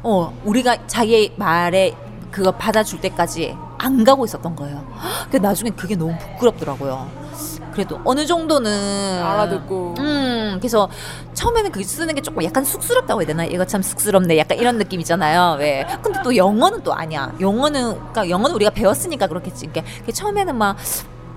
어 0.04 0.34
우리가 0.44 0.88
자기 0.88 1.34
말에 1.38 1.96
그거 2.32 2.52
받아줄 2.52 3.00
때까지 3.00 3.56
안 3.78 4.04
가고 4.04 4.26
있었던 4.26 4.56
거예요. 4.56 4.86
그 5.32 5.38
나중에 5.38 5.70
그게 5.70 5.96
너무 5.96 6.16
부끄럽더라고요. 6.18 7.27
그래도 7.72 8.00
어느 8.04 8.26
정도는 8.26 9.24
알아듣고. 9.24 9.96
음 10.00 10.58
그래서 10.60 10.90
처음에는 11.34 11.72
그게 11.72 11.84
쓰는 11.86 12.16
게 12.16 12.22
조금 12.22 12.44
약간 12.44 12.64
쑥스럽다고 12.64 13.22
해야 13.22 13.28
되나? 13.28 13.46
이거 13.46 13.66
참 13.66 13.82
쑥스럽네. 13.82 14.38
약간 14.38 14.58
이런 14.58 14.78
느낌 14.78 15.00
있잖아요. 15.02 15.58
왜? 15.60 15.86
근데 16.02 16.20
또 16.24 16.36
영어는 16.36 16.84
또 16.84 16.94
아니야. 16.94 17.32
영어는 17.40 17.92
그러니까 17.92 18.30
영어는 18.30 18.56
우리가 18.56 18.72
배웠으니까 18.72 19.28
그렇겠지. 19.28 19.68
그러니까 19.68 20.12
처음에는 20.12 20.56
막 20.56 20.78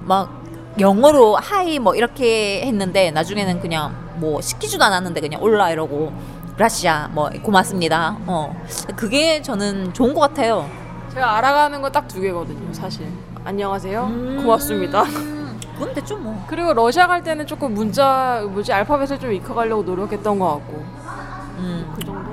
막 0.04 0.42
영어로 0.78 1.36
하이 1.36 1.78
뭐 1.78 1.94
이렇게 1.94 2.62
했는데 2.66 3.10
나중에는 3.10 3.60
그냥 3.60 3.94
뭐 4.16 4.40
시키지도 4.40 4.82
않았는데 4.84 5.20
그냥 5.20 5.42
올라 5.42 5.70
이러고 5.70 6.12
라시아 6.56 7.08
뭐 7.12 7.30
고맙습니다. 7.42 8.16
어 8.26 8.54
그게 8.96 9.42
저는 9.42 9.92
좋은 9.92 10.14
것 10.14 10.20
같아요. 10.20 10.68
제가 11.12 11.38
알아가는 11.38 11.80
거딱두 11.82 12.20
개거든요, 12.20 12.72
사실. 12.72 13.06
안녕하세요. 13.44 14.04
음. 14.04 14.40
고맙습니다. 14.42 15.04
그건 15.80 15.94
됐죠 15.94 16.16
뭐. 16.18 16.44
그리고 16.46 16.72
러시아 16.74 17.06
갈 17.06 17.22
때는 17.22 17.46
조금 17.46 17.72
문자 17.74 18.42
뭐지 18.50 18.72
알파벳을 18.72 19.18
좀 19.18 19.32
익혀가려고 19.32 19.82
노력했던 19.82 20.38
것 20.38 20.46
같고 20.56 20.84
음. 21.58 21.92
그 21.96 22.04
정도. 22.04 22.30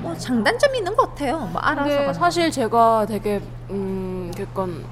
뭐 0.00 0.14
장단점이 0.16 0.78
있는 0.78 0.94
것 0.96 1.08
같아요. 1.10 1.38
뭐 1.52 1.60
알아서. 1.60 2.12
사실 2.14 2.50
제가 2.50 3.04
되게 3.06 3.40
음 3.70 4.32
그건 4.36 4.84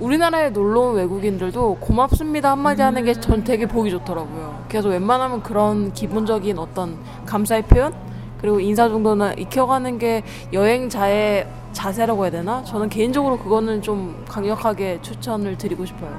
우리나라에 0.00 0.50
놀러 0.50 0.80
온 0.80 0.94
외국인들도 0.96 1.76
고맙습니다 1.80 2.50
한마디 2.50 2.82
하는 2.82 3.04
게 3.04 3.14
전 3.14 3.44
되게 3.44 3.66
보기 3.66 3.90
좋더라고요. 3.90 4.64
그래서 4.68 4.88
웬만하면 4.88 5.42
그런 5.42 5.92
기본적인 5.92 6.58
어떤 6.58 6.96
감사의 7.26 7.62
표현 7.62 7.94
그리고 8.40 8.58
인사 8.60 8.88
정도는 8.88 9.38
익혀가는 9.38 9.98
게 9.98 10.22
여행자의 10.52 11.46
자세라고 11.72 12.24
해야 12.24 12.30
되나? 12.30 12.62
저는 12.64 12.88
개인적으로 12.88 13.38
그거는 13.38 13.82
좀 13.82 14.24
강력하게 14.28 15.00
추천을 15.02 15.56
드리고 15.58 15.84
싶어요. 15.86 16.12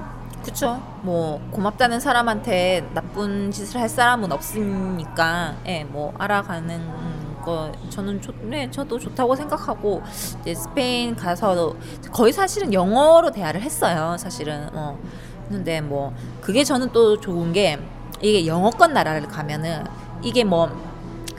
그쵸. 0.46 0.80
뭐 1.02 1.42
고맙다는 1.52 2.00
사람한테 2.00 2.88
나쁜 2.94 3.50
짓을 3.52 3.82
할 3.82 3.90
사람은 3.90 4.32
없으니까, 4.32 5.56
예, 5.66 5.84
뭐 5.84 6.14
알아가는 6.20 7.42
거 7.44 7.72
저는 7.90 8.22
좋, 8.22 8.34
네, 8.44 8.70
저도 8.70 9.00
좋다고 9.00 9.36
생각하고 9.36 10.02
이제 10.42 10.54
스페인 10.54 11.16
가서 11.16 11.76
거의 12.12 12.32
사실은 12.32 12.74
영어로 12.74 13.32
대화를 13.32 13.62
했어요. 13.62 14.16
사실은 14.18 14.70
어. 14.74 14.98
근데 15.50 15.80
뭐 15.82 16.14
그게 16.42 16.64
저는 16.64 16.92
또 16.92 17.20
좋은 17.20 17.54
게 17.54 17.78
이게 18.22 18.48
영어권 18.48 18.94
나라를 18.94 19.28
가면은 19.28 19.84
이게 20.24 20.44
뭐 20.44 20.70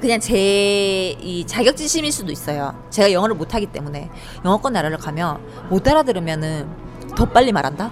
그냥 0.01 0.21
제 0.21 1.17
이 1.21 1.45
자격지심일 1.47 2.13
수도 2.13 2.31
있어요. 2.31 2.75
제가 2.91 3.11
영어를 3.13 3.35
못하기 3.35 3.67
때문에 3.67 4.11
영어권 4.45 4.73
나라를 4.73 4.97
가면 4.99 5.41
못 5.71 5.87
알아들으면은 5.89 6.86
더 7.17 7.25
빨리 7.25 7.51
말한다. 7.51 7.91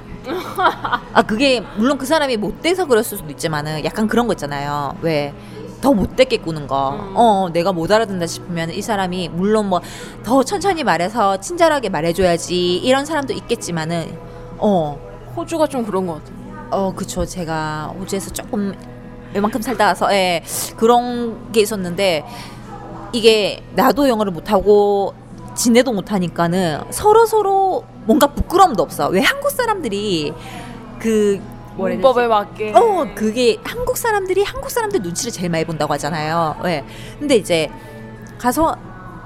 아 1.12 1.22
그게 1.22 1.60
물론 1.76 1.98
그 1.98 2.06
사람이 2.06 2.36
못 2.36 2.62
돼서 2.62 2.86
그랬을 2.86 3.18
수도 3.18 3.30
있지만은 3.30 3.84
약간 3.84 4.06
그런 4.06 4.26
거 4.28 4.34
있잖아요. 4.34 4.96
왜 5.02 5.34
더 5.80 5.92
못되게 5.92 6.38
꾸는 6.38 6.66
거. 6.66 6.92
음. 6.94 7.12
어 7.14 7.50
내가 7.52 7.70
못 7.72 7.92
알아듣는다 7.92 8.26
싶으면 8.26 8.70
이 8.70 8.80
사람이 8.80 9.28
물론 9.28 9.68
뭐 9.68 9.82
더 10.22 10.42
천천히 10.42 10.82
말해서 10.82 11.36
친절하게 11.40 11.90
말해줘야지 11.90 12.76
이런 12.76 13.04
사람도 13.04 13.34
있겠지만은 13.34 14.16
어 14.56 14.98
호주가 15.36 15.66
좀 15.66 15.84
그런 15.84 16.06
것 16.06 16.14
같아요. 16.14 16.34
어, 16.70 16.92
그쵸. 16.94 17.26
제가 17.26 17.94
호주에서 18.00 18.30
조금 18.30 18.74
요만큼 19.34 19.60
살다 19.60 19.86
와서, 19.86 20.12
예, 20.14 20.42
그런 20.76 21.52
게 21.52 21.60
있었는데, 21.60 22.24
이게 23.12 23.62
나도 23.74 24.08
영어를 24.08 24.32
못하고, 24.32 25.12
지네도 25.54 25.92
못하니까는 25.92 26.80
서로 26.90 27.26
서로 27.26 27.84
뭔가 28.06 28.26
부끄러움도 28.28 28.82
없어. 28.82 29.08
왜 29.08 29.20
한국 29.20 29.50
사람들이 29.50 30.32
그? 30.98 31.40
문법에 31.76 32.28
맞게. 32.28 32.72
어, 32.72 33.04
그게 33.16 33.58
한국 33.64 33.96
사람들이 33.96 34.44
한국 34.44 34.70
사람들 34.70 35.02
눈치를 35.02 35.32
제일 35.32 35.50
많이 35.50 35.64
본다고 35.64 35.92
하잖아요. 35.94 36.56
왜? 36.62 36.84
근데 37.18 37.34
이제 37.36 37.68
가서 38.38 38.76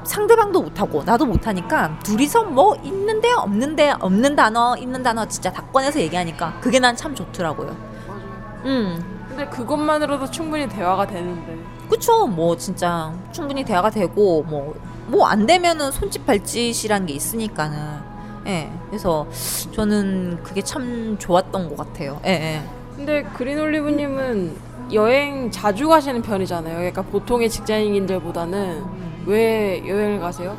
상대방도 0.04 0.62
못하고 0.62 1.02
나도 1.04 1.26
못하니까 1.26 1.98
둘이서 2.04 2.44
뭐 2.44 2.74
있는데 2.84 3.30
없는데 3.32 3.90
없는 4.00 4.34
단어 4.34 4.74
있는 4.78 5.02
단어 5.02 5.26
진짜 5.28 5.52
다 5.52 5.62
꺼내서 5.70 6.00
얘기하니까 6.00 6.58
그게 6.62 6.78
난 6.78 6.96
참 6.96 7.14
좋더라고요. 7.14 7.76
맞아요. 8.06 8.62
음, 8.64 9.24
근데 9.28 9.44
그것만으로도 9.48 10.30
충분히 10.30 10.66
대화가 10.66 11.06
되는데. 11.06 11.58
그쵸. 11.90 12.26
뭐 12.26 12.56
진짜 12.56 13.12
충분히 13.32 13.62
대화가 13.64 13.90
되고 13.90 14.42
뭐 14.44 14.74
뭐 15.10 15.26
안 15.26 15.44
되면은 15.46 15.90
손짓 15.90 16.24
발짓이란 16.24 17.04
게 17.06 17.12
있으니까는. 17.14 18.07
예. 18.48 18.70
그래서 18.87 19.26
저는 19.72 20.42
그게 20.42 20.62
참 20.62 21.16
좋았던 21.18 21.68
것 21.68 21.76
같아요. 21.76 22.20
예, 22.24 22.30
예. 22.30 22.62
근데 22.96 23.22
그린 23.22 23.58
올리브님은 23.61 24.56
여행 24.92 25.50
자주 25.50 25.88
가시는 25.88 26.22
편이잖아요. 26.22 26.76
그러니까 26.76 27.02
보통의 27.02 27.50
직장인들보다는 27.50 28.84
왜 29.26 29.87
여행을 29.87 30.20
가세요? 30.20 30.56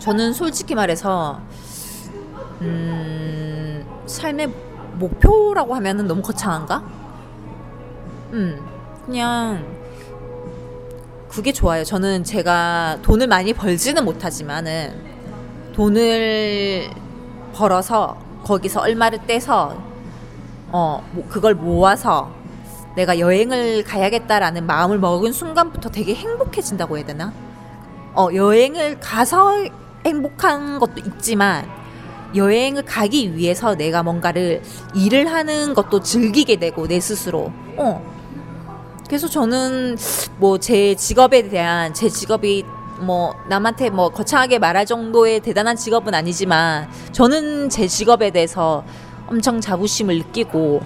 저는 0.00 0.32
솔직히 0.32 0.74
말해서 0.74 1.40
음, 2.62 3.86
삶의 4.06 4.52
목표라고 4.94 5.74
하면은 5.76 6.06
너무 6.06 6.20
거창한가? 6.20 6.82
음, 8.32 8.60
그냥 9.06 9.64
그게 11.28 11.52
좋아요. 11.52 11.84
저는 11.84 12.24
제가 12.24 12.98
돈을 13.02 13.28
많이 13.28 13.52
벌지는 13.52 14.04
못하지만은 14.04 15.09
돈을 15.80 16.90
벌어서 17.54 18.14
거기서 18.44 18.82
얼마를 18.82 19.20
떼서 19.26 19.82
어, 20.72 21.02
뭐 21.12 21.26
그걸 21.26 21.54
모아서 21.54 22.30
내가 22.96 23.18
여행을 23.18 23.84
가야겠다라는 23.84 24.66
마음을 24.66 24.98
먹은 24.98 25.32
순간부터 25.32 25.88
되게 25.88 26.14
행복해진다고 26.14 26.98
해야 26.98 27.06
되나? 27.06 27.32
어, 28.14 28.28
여행을 28.34 29.00
가서 29.00 29.54
행복한 30.04 30.78
것도 30.80 30.98
있지만 30.98 31.66
여행을 32.34 32.84
가기 32.84 33.34
위해서 33.34 33.74
내가 33.74 34.02
뭔가를 34.02 34.60
일을 34.94 35.32
하는 35.32 35.72
것도 35.72 36.00
즐기게 36.00 36.56
되고 36.56 36.86
내 36.88 37.00
스스로. 37.00 37.50
어. 37.78 38.04
그래서 39.08 39.28
저는 39.28 39.96
뭐 40.36 40.58
제 40.58 40.94
직업에 40.94 41.48
대한 41.48 41.94
제 41.94 42.10
직업이 42.10 42.66
뭐 43.00 43.34
남한테 43.48 43.90
뭐 43.90 44.10
거창하게 44.10 44.58
말할 44.58 44.86
정도의 44.86 45.40
대단한 45.40 45.76
직업은 45.76 46.14
아니지만 46.14 46.88
저는 47.12 47.68
제 47.70 47.86
직업에 47.86 48.30
대해서 48.30 48.84
엄청 49.26 49.60
자부심을 49.60 50.18
느끼고 50.18 50.80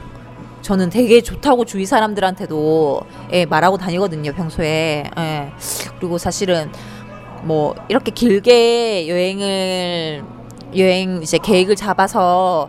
저는 0.62 0.90
되게 0.90 1.20
좋다고 1.20 1.64
주위 1.64 1.85
사람들한테도 1.87 3.00
예, 3.33 3.44
말하고 3.46 3.77
다니거든요 3.77 4.33
평소에 4.33 5.05
예. 5.18 5.53
그리고 5.98 6.16
사실은 6.18 6.70
뭐 7.42 7.74
이렇게 7.88 8.11
길게 8.11 9.09
여행을 9.09 10.24
여행 10.77 11.22
이제 11.22 11.38
계획을 11.38 11.77
잡아서 11.77 12.68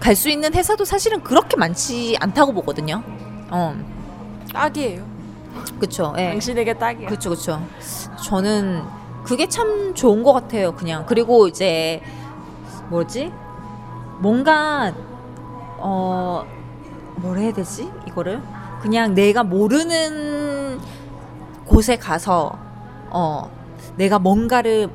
갈 0.00 0.16
수 0.16 0.28
있는 0.30 0.52
회사도 0.54 0.84
사실은 0.84 1.22
그렇게 1.22 1.56
많지 1.56 2.16
않다고 2.20 2.52
보거든요. 2.52 3.02
어, 3.50 3.74
딱이에요. 4.52 5.13
그쵸. 5.78 6.14
예. 6.18 6.30
당신에게 6.30 6.74
딱이야. 6.74 7.08
그쵸, 7.08 7.30
그쵸. 7.30 7.60
저는 8.22 8.82
그게 9.24 9.48
참 9.48 9.94
좋은 9.94 10.22
것 10.22 10.32
같아요, 10.32 10.74
그냥. 10.74 11.04
그리고 11.06 11.48
이제, 11.48 12.02
뭐지? 12.90 13.32
뭔가, 14.20 14.92
어, 15.78 16.44
뭐라 17.16 17.40
해야 17.40 17.52
되지? 17.52 17.90
이거를? 18.06 18.40
그냥 18.80 19.14
내가 19.14 19.42
모르는 19.42 20.78
곳에 21.64 21.96
가서, 21.96 22.52
어, 23.10 23.50
내가 23.96 24.18
뭔가를, 24.18 24.88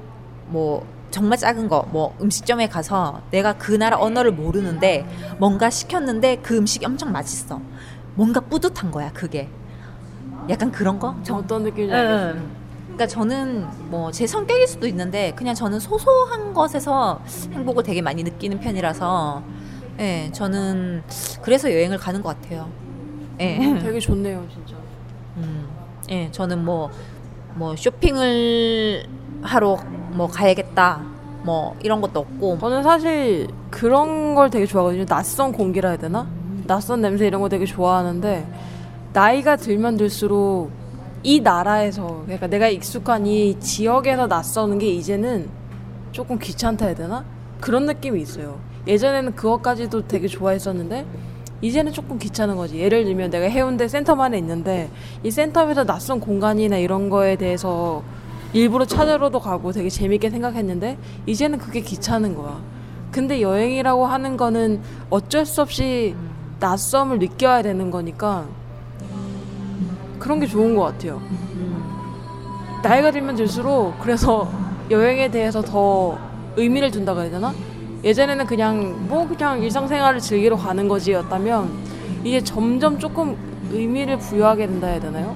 뭐, 0.47 0.85
정말 1.11 1.39
작은 1.39 1.67
거, 1.67 1.87
뭐, 1.91 2.15
음식점에 2.21 2.67
가서 2.67 3.21
내가 3.31 3.53
그 3.53 3.71
나라 3.71 3.97
언어를 3.99 4.31
모르는데 4.31 5.07
뭔가 5.39 5.71
시켰는데 5.71 6.37
그 6.37 6.55
음식이 6.55 6.85
엄청 6.85 7.11
맛있어. 7.11 7.59
뭔가 8.13 8.39
뿌듯한 8.41 8.91
거야, 8.91 9.11
그게. 9.11 9.49
약간 10.49 10.71
그런 10.71 10.97
거? 10.99 11.15
저 11.23 11.35
어떤 11.35 11.63
느낌인지 11.63 11.93
응, 11.93 11.99
알겠어요. 11.99 12.33
응. 12.35 12.49
그러니까 12.85 13.07
저는 13.07 13.65
뭐 13.89 14.12
제 14.12 14.25
성격일 14.27 14.67
수도 14.67 14.88
있는데 14.88 15.31
그냥 15.35 15.55
저는 15.55 15.79
소소한 15.79 16.53
것에서 16.53 17.21
행복을 17.53 17.83
되게 17.83 18.01
많이 18.01 18.23
느끼는 18.23 18.59
편이라서 18.59 19.41
예, 19.99 20.29
저는 20.33 21.03
그래서 21.41 21.71
여행을 21.71 21.97
가는 21.97 22.21
것 22.21 22.29
같아요. 22.41 22.69
예. 23.39 23.57
되게 23.81 23.99
좋네요, 23.99 24.45
진짜. 24.51 24.75
음, 25.38 25.67
예, 26.09 26.29
저는 26.31 26.63
뭐, 26.65 26.89
뭐, 27.55 27.75
쇼핑을 27.75 29.05
하러 29.41 29.77
뭐 30.12 30.27
가야겠다. 30.27 31.01
뭐, 31.43 31.75
이런 31.81 32.01
것도 32.01 32.19
없고. 32.19 32.57
저는 32.59 32.83
사실 32.83 33.47
그런 33.69 34.35
걸 34.35 34.49
되게 34.49 34.65
좋아하거든요. 34.65 35.05
낯선 35.05 35.51
공기라 35.53 35.89
해야 35.89 35.97
되나? 35.97 36.27
낯선 36.67 37.01
냄새 37.01 37.27
이런 37.27 37.41
거 37.41 37.47
되게 37.49 37.65
좋아하는데 37.65 38.45
나이가 39.13 39.55
들면 39.55 39.97
들수록 39.97 40.71
이 41.23 41.41
나라에서 41.41 42.21
그러니까 42.25 42.47
내가 42.47 42.67
익숙한 42.67 43.25
이 43.25 43.59
지역에서 43.59 44.27
낯서는 44.27 44.79
게 44.79 44.87
이제는 44.87 45.49
조금 46.11 46.37
귀찮다 46.39 46.85
해야 46.85 46.95
되나? 46.95 47.25
그런 47.59 47.85
느낌이 47.85 48.21
있어요. 48.21 48.59
예전에는 48.87 49.35
그것까지도 49.35 50.07
되게 50.07 50.27
좋아했었는데 50.27 51.05
이제는 51.61 51.91
조금 51.91 52.17
귀찮은 52.17 52.55
거지. 52.55 52.79
예를 52.79 53.03
들면 53.03 53.31
내가 53.31 53.45
해운대 53.45 53.87
센터만에 53.87 54.37
있는데 54.37 54.89
이 55.23 55.31
센터에서 55.31 55.83
낯선 55.83 56.19
공간이나 56.19 56.77
이런 56.77 57.09
거에 57.09 57.35
대해서 57.35 58.03
일부러 58.53 58.85
찾으러도 58.85 59.39
가고 59.39 59.71
되게 59.71 59.89
재밌게 59.89 60.29
생각했는데 60.29 60.97
이제는 61.25 61.59
그게 61.59 61.81
귀찮은 61.81 62.35
거야. 62.35 62.61
근데 63.11 63.41
여행이라고 63.41 64.05
하는 64.05 64.37
거는 64.37 64.81
어쩔 65.09 65.45
수 65.45 65.61
없이 65.61 66.15
낯섦을 66.59 67.19
느껴야 67.19 67.61
되는 67.61 67.91
거니까 67.91 68.47
그런 70.19 70.39
게 70.39 70.45
좋은 70.45 70.75
것 70.75 70.84
같아요. 70.84 71.21
나이가 72.84 73.12
들면 73.12 73.36
들수록 73.36 73.99
그래서 73.99 74.49
여행에 74.89 75.29
대해서 75.32 75.62
더 75.62 76.17
의미를 76.55 76.91
둔다고 76.91 77.21
해야 77.21 77.29
되나? 77.29 77.53
예전에는 78.03 78.45
그냥 78.45 79.08
뭐 79.08 79.27
그냥 79.27 79.62
일상생활을 79.62 80.19
즐기러 80.19 80.55
가는 80.55 80.88
거지였다면 80.88 81.69
이제 82.23 82.41
점점 82.41 82.97
조금 82.97 83.38
의미를 83.71 84.17
부여하게 84.17 84.67
된다 84.67 84.88
해야 84.88 84.99
되나요? 84.99 85.36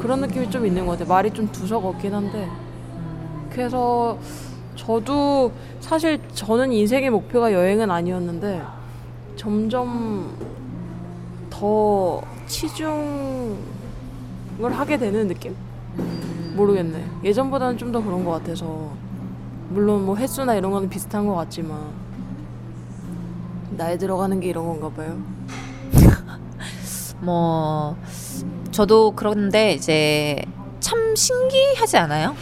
그런 0.00 0.20
느낌이 0.20 0.50
좀 0.50 0.66
있는 0.66 0.84
것 0.86 0.92
같아요. 0.92 1.08
말이 1.08 1.30
좀 1.30 1.50
두서가 1.50 1.88
없긴 1.88 2.14
한데 2.14 2.48
그래서 3.50 4.18
저도 4.76 5.50
사실 5.80 6.20
저는 6.34 6.72
인생의 6.72 7.10
목표가 7.10 7.52
여행은 7.52 7.90
아니었는데 7.90 8.62
점점 9.36 10.36
더 11.50 12.20
치중 12.46 13.56
을 14.62 14.72
하게 14.72 14.96
되는 14.98 15.28
느낌? 15.28 15.54
모르겠네. 16.54 17.04
예전보다는 17.24 17.76
좀 17.78 17.92
더 17.92 18.02
그런 18.02 18.24
것 18.24 18.30
같아서 18.32 18.90
물론 19.68 20.06
뭐 20.06 20.16
횟수나 20.16 20.54
이런 20.54 20.70
거는 20.70 20.88
비슷한 20.88 21.26
것 21.26 21.34
같지만 21.34 21.78
나이 23.76 23.98
들어가는 23.98 24.40
게 24.40 24.48
이런 24.48 24.66
건가 24.66 24.88
봐요. 24.96 25.18
뭐, 27.20 27.96
저도 28.70 29.12
그런데 29.14 29.72
이제 29.72 30.42
참 30.80 31.14
신기하지 31.14 31.96
않아요? 31.98 32.34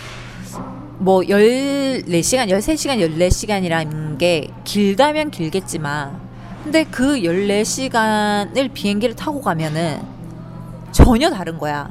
뭐 0.99 1.21
14시간, 1.23 2.49
13시간, 2.51 2.99
14시간이라는 3.19 4.19
게 4.19 4.49
길다면 4.65 5.31
길겠지만 5.31 6.21
근데 6.63 6.85
그 6.85 7.17
14시간을 7.17 8.73
비행기를 8.73 9.15
타고 9.17 9.41
가면은 9.41 10.01
전혀 10.93 11.29
다른 11.31 11.59
거야. 11.59 11.91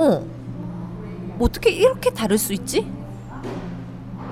어. 0.00 0.24
뭐 1.36 1.46
어떻게 1.46 1.70
이렇게 1.70 2.10
다를 2.10 2.38
수 2.38 2.54
있지? 2.54 2.90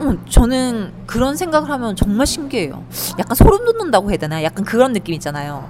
어, 0.00 0.16
저는 0.28 0.92
그런 1.07 1.37
생각을 1.37 1.70
하면 1.70 1.94
정말 1.94 2.26
신기해요. 2.26 2.85
약간 3.18 3.35
소름 3.35 3.64
돋는다고 3.64 4.11
해야 4.11 4.16
되나? 4.16 4.42
약간 4.42 4.64
그런 4.64 4.92
느낌 4.92 5.14
있잖아요. 5.14 5.68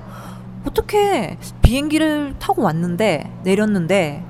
어떻게 0.64 1.37
비행기를 1.62 2.37
타고 2.38 2.62
왔는데 2.62 3.30
내렸는데 3.42 4.22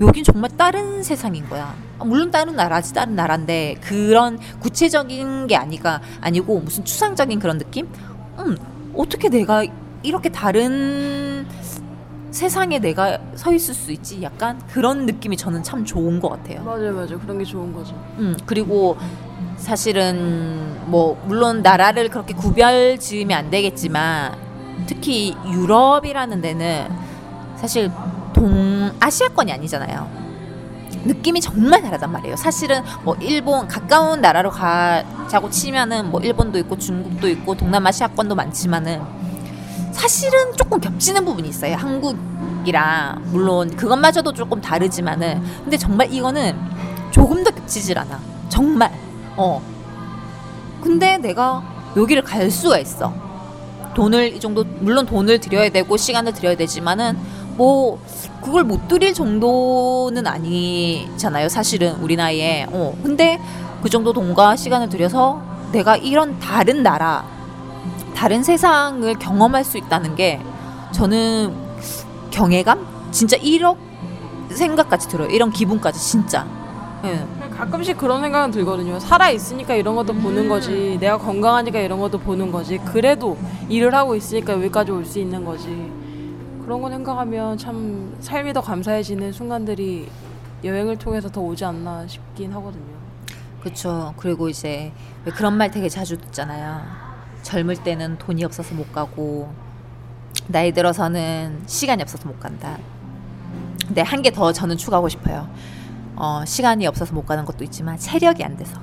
여긴 0.00 0.24
정말 0.24 0.50
다른 0.56 1.02
세상인 1.02 1.48
거야. 1.48 1.74
아, 1.98 2.04
물론 2.04 2.30
다른 2.30 2.54
나라지 2.54 2.92
다른 2.92 3.16
나라인데 3.16 3.76
그런 3.80 4.38
구체적인 4.60 5.46
게 5.46 5.56
아니가 5.56 6.00
아니고 6.20 6.60
무슨 6.60 6.84
추상적인 6.84 7.38
그런 7.38 7.58
느낌? 7.58 7.88
음 8.38 8.56
어떻게 8.94 9.28
내가 9.28 9.64
이렇게 10.02 10.28
다른 10.28 11.27
세상에 12.38 12.78
내가 12.78 13.18
서 13.34 13.52
있을 13.52 13.74
수 13.74 13.90
있지? 13.90 14.22
약간 14.22 14.62
그런 14.68 15.06
느낌이 15.06 15.36
저는 15.36 15.64
참 15.64 15.84
좋은 15.84 16.20
것 16.20 16.28
같아요. 16.28 16.62
맞아요, 16.62 16.92
맞아요. 16.92 17.18
그런 17.18 17.36
게 17.36 17.44
좋은 17.44 17.72
거죠. 17.72 17.96
음, 18.18 18.36
그리고 18.46 18.96
사실은 19.56 20.76
뭐 20.88 21.20
물론 21.26 21.62
나라를 21.62 22.08
그렇게 22.08 22.34
구별 22.34 22.96
지으면 22.96 23.36
안 23.36 23.50
되겠지만 23.50 24.36
특히 24.86 25.34
유럽이라는 25.50 26.40
데는 26.40 26.88
사실 27.56 27.90
동아시아권이 28.34 29.50
아니잖아요. 29.50 30.08
느낌이 31.06 31.40
정말 31.40 31.82
다르단 31.82 32.12
말이에요. 32.12 32.36
사실은 32.36 32.82
뭐 33.02 33.16
일본 33.20 33.66
가까운 33.66 34.20
나라로 34.20 34.50
가자고 34.50 35.50
치면은 35.50 36.12
뭐 36.12 36.20
일본도 36.20 36.56
있고 36.60 36.78
중국도 36.78 37.28
있고 37.30 37.56
동남아시아권도 37.56 38.36
많지만은 38.36 39.02
사실은 39.98 40.56
조금 40.56 40.78
겹치는 40.78 41.24
부분이 41.24 41.48
있어요. 41.48 41.74
한국이랑 41.74 43.20
물론 43.32 43.74
그것마저도 43.76 44.32
조금 44.32 44.60
다르지만은 44.60 45.42
근데 45.64 45.76
정말 45.76 46.12
이거는 46.12 46.56
조금 47.10 47.42
더 47.42 47.50
겹치질 47.50 47.98
않아. 47.98 48.20
정말. 48.48 48.92
어. 49.36 49.60
근데 50.80 51.18
내가 51.18 51.62
여기를 51.96 52.22
갈 52.22 52.48
수가 52.48 52.78
있어. 52.78 53.12
돈을 53.94 54.36
이 54.36 54.40
정도 54.40 54.64
물론 54.78 55.04
돈을 55.04 55.40
들여야 55.40 55.70
되고 55.70 55.96
시간을 55.96 56.32
들여야 56.32 56.56
되지만은 56.56 57.18
뭐 57.56 58.00
그걸 58.40 58.62
못 58.62 58.86
드릴 58.86 59.12
정도는 59.12 60.28
아니잖아요. 60.28 61.48
사실은 61.48 61.96
우리 61.96 62.14
나이에. 62.14 62.66
어. 62.70 62.96
근데 63.02 63.40
그 63.82 63.88
정도 63.88 64.12
돈과 64.12 64.54
시간을 64.54 64.88
들여서 64.90 65.42
내가 65.72 65.96
이런 65.96 66.38
다른 66.38 66.84
나라 66.84 67.37
다른 68.18 68.42
세상을 68.42 69.14
경험할 69.20 69.62
수 69.62 69.78
있다는 69.78 70.16
게 70.16 70.40
저는 70.90 71.54
경외감? 72.32 72.84
진짜 73.12 73.36
1억 73.36 73.76
생각까지 74.50 75.06
들어요. 75.08 75.28
이런 75.28 75.52
기분까지 75.52 76.00
진짜. 76.00 76.44
예. 77.04 77.24
가끔씩 77.48 77.96
그런 77.96 78.20
생각은 78.20 78.50
들거든요. 78.50 78.98
살아 78.98 79.30
있으니까 79.30 79.76
이런 79.76 79.94
것도 79.94 80.14
보는 80.14 80.48
거지. 80.48 80.96
내가 80.98 81.16
건강하니까 81.16 81.78
이런 81.78 82.00
것도 82.00 82.18
보는 82.18 82.50
거지. 82.50 82.78
그래도 82.78 83.38
일을 83.68 83.94
하고 83.94 84.16
있으니까 84.16 84.54
여기까지 84.54 84.90
올 84.90 85.04
수 85.04 85.20
있는 85.20 85.44
거지. 85.44 85.68
그런 86.64 86.82
거 86.82 86.90
생각하면 86.90 87.56
참 87.56 88.16
삶이 88.18 88.52
더 88.52 88.60
감사해지는 88.60 89.32
순간들이 89.32 90.08
여행을 90.64 90.96
통해서 90.98 91.28
더 91.28 91.40
오지 91.40 91.64
않나 91.64 92.04
싶긴 92.08 92.52
하거든요. 92.54 92.98
그렇죠. 93.60 94.12
그리고 94.16 94.48
이제 94.48 94.90
왜 95.24 95.30
그런 95.30 95.56
말 95.56 95.70
되게 95.70 95.88
자주 95.88 96.18
듣잖아요. 96.18 97.07
젊을 97.42 97.76
때는 97.82 98.18
돈이 98.18 98.44
없어서 98.44 98.74
못 98.74 98.92
가고 98.92 99.52
나이 100.48 100.72
들어서는 100.72 101.62
시간이 101.66 102.02
없어서 102.02 102.28
못 102.28 102.38
간다. 102.40 102.78
근데 103.86 104.02
한 104.02 104.22
개 104.22 104.30
더 104.30 104.52
저는 104.52 104.76
추가하고 104.76 105.08
싶어요. 105.08 105.48
어, 106.16 106.42
시간이 106.44 106.86
없어서 106.86 107.14
못 107.14 107.24
가는 107.26 107.44
것도 107.44 107.64
있지만 107.64 107.96
체력이 107.96 108.44
안 108.44 108.56
돼서. 108.56 108.78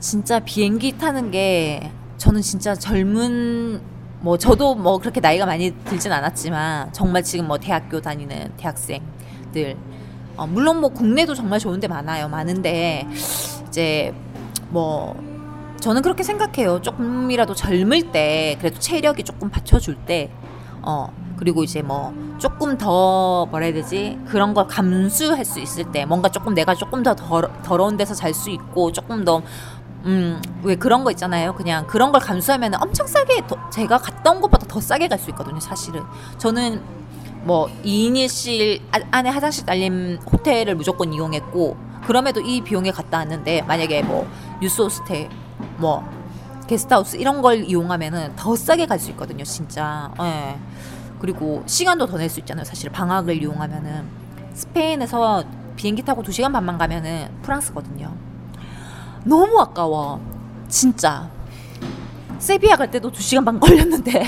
진짜 0.00 0.38
비행기 0.40 0.96
타는 0.98 1.30
게 1.30 1.90
저는 2.18 2.40
진짜 2.42 2.74
젊은 2.74 3.80
뭐 4.20 4.36
저도 4.38 4.74
뭐 4.74 4.98
그렇게 4.98 5.20
나이가 5.20 5.46
많이 5.46 5.72
들진 5.84 6.12
않았지만 6.12 6.92
정말 6.92 7.22
지금 7.22 7.46
뭐 7.46 7.58
대학교 7.58 8.00
다니는 8.00 8.52
대학생들 8.56 9.76
어, 10.36 10.46
물론 10.46 10.80
뭐 10.80 10.90
국내도 10.90 11.34
정말 11.34 11.58
좋은 11.60 11.78
데 11.80 11.86
많아요. 11.88 12.28
많은데 12.28 13.06
이제 13.68 14.12
뭐 14.70 15.14
저는 15.80 16.02
그렇게 16.02 16.22
생각해요. 16.22 16.82
조금이라도 16.82 17.54
젊을 17.54 18.10
때 18.10 18.56
그래도 18.58 18.78
체력이 18.78 19.22
조금 19.22 19.48
받쳐줄 19.48 19.96
때 20.06 20.30
어, 20.82 21.12
그리고 21.36 21.62
이제 21.62 21.82
뭐 21.82 22.12
조금 22.38 22.76
더 22.76 23.46
뭐라 23.46 23.66
해야 23.66 23.74
되지 23.74 24.18
그런 24.26 24.54
걸 24.54 24.66
감수할 24.66 25.44
수 25.44 25.60
있을 25.60 25.90
때 25.92 26.04
뭔가 26.04 26.28
조금 26.28 26.54
내가 26.54 26.74
조금 26.74 27.02
더 27.02 27.14
더러, 27.14 27.48
더러운 27.62 27.96
데서 27.96 28.14
잘 28.14 28.34
수 28.34 28.50
있고 28.50 28.90
조금 28.92 29.24
더 29.24 29.42
음, 30.04 30.40
왜 30.62 30.74
그런 30.76 31.04
거 31.04 31.10
있잖아요. 31.12 31.54
그냥 31.54 31.86
그런 31.86 32.12
걸 32.12 32.20
감수하면 32.20 32.74
엄청 32.80 33.06
싸게 33.06 33.46
더, 33.46 33.56
제가 33.70 33.98
갔다 33.98 34.30
온 34.30 34.40
것보다 34.40 34.66
더 34.66 34.80
싸게 34.80 35.08
갈 35.08 35.18
수 35.18 35.30
있거든요, 35.30 35.58
사실은. 35.60 36.02
저는 36.38 36.80
뭐 37.42 37.68
2인 37.84 38.12
1실 38.14 38.80
아, 38.92 38.98
안에 39.10 39.30
화장실 39.30 39.64
딸린 39.64 40.18
호텔을 40.30 40.74
무조건 40.74 41.12
이용했고 41.12 41.76
그럼에도 42.06 42.40
이 42.40 42.60
비용에 42.62 42.90
갔다 42.90 43.18
왔는데 43.18 43.62
만약에 43.62 44.02
뭐 44.02 44.26
유스 44.62 44.82
호스텔 44.82 45.28
뭐 45.78 46.06
게스트하우스 46.66 47.16
이런 47.16 47.40
걸 47.42 47.64
이용하면은 47.64 48.34
더 48.36 48.54
싸게 48.54 48.86
갈 48.86 48.98
수 48.98 49.10
있거든요, 49.10 49.44
진짜. 49.44 50.10
예. 50.20 50.58
그리고 51.20 51.62
시간도 51.66 52.06
더 52.06 52.16
낼 52.18 52.28
수 52.28 52.40
있잖아요, 52.40 52.64
사실 52.64 52.90
방학을 52.90 53.40
이용하면은 53.42 54.04
스페인에서 54.54 55.44
비행기 55.76 56.02
타고 56.02 56.22
2시간 56.22 56.52
반만 56.52 56.76
가면은 56.78 57.28
프랑스거든요. 57.42 58.12
너무 59.24 59.60
아까워. 59.60 60.20
진짜. 60.68 61.28
세비야 62.38 62.76
갈 62.76 62.90
때도 62.90 63.10
2시간 63.10 63.44
반 63.44 63.58
걸렸는데. 63.60 64.24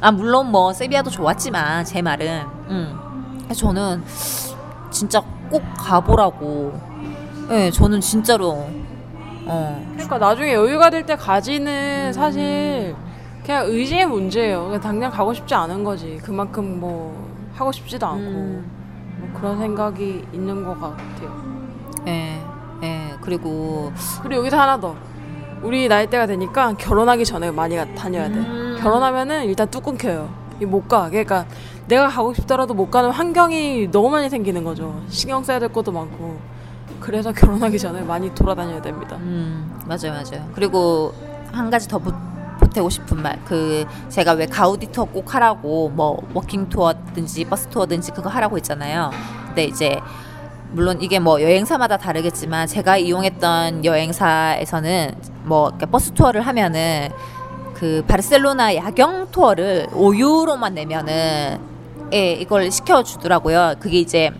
아, 0.00 0.10
물론 0.12 0.50
뭐 0.50 0.72
세비야도 0.72 1.10
좋았지만 1.10 1.84
제 1.84 2.00
말은 2.02 2.42
음. 2.68 3.46
저는 3.54 4.02
진짜 4.90 5.20
꼭 5.50 5.62
가보라고. 5.76 6.72
예, 7.50 7.54
네, 7.54 7.70
저는 7.70 8.00
진짜로 8.00 8.66
어. 9.46 9.84
그러니까 9.92 10.18
나중에 10.18 10.52
여유가 10.54 10.90
될 10.90 11.04
때 11.06 11.16
가지는 11.16 12.12
사실 12.12 12.94
그냥 13.44 13.66
의지의 13.66 14.06
문제예요. 14.06 14.64
그냥 14.66 14.80
당장 14.80 15.10
가고 15.10 15.34
싶지 15.34 15.54
않은 15.54 15.82
거지. 15.84 16.18
그만큼 16.22 16.78
뭐 16.80 17.28
하고 17.54 17.72
싶지도 17.72 18.06
않고 18.06 18.20
음. 18.20 18.70
뭐 19.18 19.40
그런 19.40 19.58
생각이 19.58 20.24
있는 20.32 20.64
것 20.64 20.80
같아요. 20.80 21.42
예, 22.06 22.38
예. 22.82 23.08
그리고 23.20 23.92
그리고 24.22 24.40
여기서 24.40 24.58
하나 24.60 24.78
더. 24.78 24.94
우리 25.62 25.86
나이대가 25.86 26.26
되니까 26.26 26.74
결혼하기 26.76 27.24
전에 27.24 27.50
많이 27.52 27.76
가- 27.76 27.86
다녀야 27.94 28.28
돼. 28.28 28.34
음. 28.34 28.76
결혼하면은 28.80 29.44
일단 29.44 29.68
뚝 29.70 29.84
끊겨요. 29.84 30.28
이 30.60 30.64
못 30.64 30.86
가. 30.88 31.08
그러니까 31.08 31.46
내가 31.88 32.08
가고 32.08 32.32
싶더라도 32.34 32.74
못 32.74 32.90
가는 32.90 33.10
환경이 33.10 33.90
너무 33.90 34.10
많이 34.10 34.28
생기는 34.30 34.62
거죠. 34.64 35.00
신경 35.08 35.42
써야 35.42 35.58
될 35.58 35.68
것도 35.72 35.90
많고. 35.92 36.38
그래서 37.02 37.32
결혼하기 37.34 37.78
전에 37.78 38.02
많이 38.02 38.34
돌아다녀야 38.34 38.80
됩니다. 38.80 39.16
음, 39.16 39.80
맞아요, 39.86 40.12
맞아요. 40.12 40.48
그리고 40.54 41.12
한 41.52 41.70
가지 41.70 41.88
더 41.88 41.98
보, 41.98 42.12
보태고 42.60 42.88
싶은 42.88 43.20
말. 43.20 43.38
그 43.44 43.84
제가 44.08 44.32
왜 44.32 44.46
가우디 44.46 44.86
투어 44.92 45.04
꼭 45.04 45.34
하라고 45.34 45.90
뭐 45.90 46.22
워킹 46.32 46.68
투어든지 46.68 47.44
버스 47.44 47.66
투어든지 47.68 48.12
그거 48.12 48.30
하라고 48.30 48.56
했잖아요. 48.56 49.10
근데 49.46 49.64
이제 49.64 50.00
물론 50.70 51.02
이게 51.02 51.18
뭐 51.18 51.42
여행사마다 51.42 51.98
다르겠지만 51.98 52.66
제가 52.66 52.96
이용했던 52.96 53.84
여행사에서는 53.84 55.14
뭐 55.44 55.68
이렇게 55.68 55.86
버스 55.86 56.12
투어를 56.12 56.40
하면은 56.42 57.10
그 57.74 58.02
바르셀로나 58.06 58.76
야경 58.76 59.32
투어를 59.32 59.88
5유로만 59.90 60.72
내면은 60.72 61.58
예, 62.12 62.32
이걸 62.32 62.70
시켜 62.70 63.02
주더라고요. 63.02 63.74
그게 63.80 63.98
이제 63.98 64.30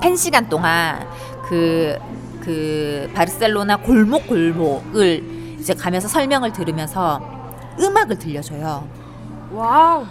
한 0.00 0.16
시간 0.16 0.48
동안 0.48 1.06
그, 1.48 1.96
그, 2.40 3.10
바르셀로나 3.14 3.78
골목 3.78 4.26
골목을 4.26 5.56
이제 5.58 5.74
가면서 5.74 6.08
설명을 6.08 6.52
들으면서 6.52 7.20
음악을 7.80 8.18
들려줘요. 8.18 8.88
Wow. 9.52 10.04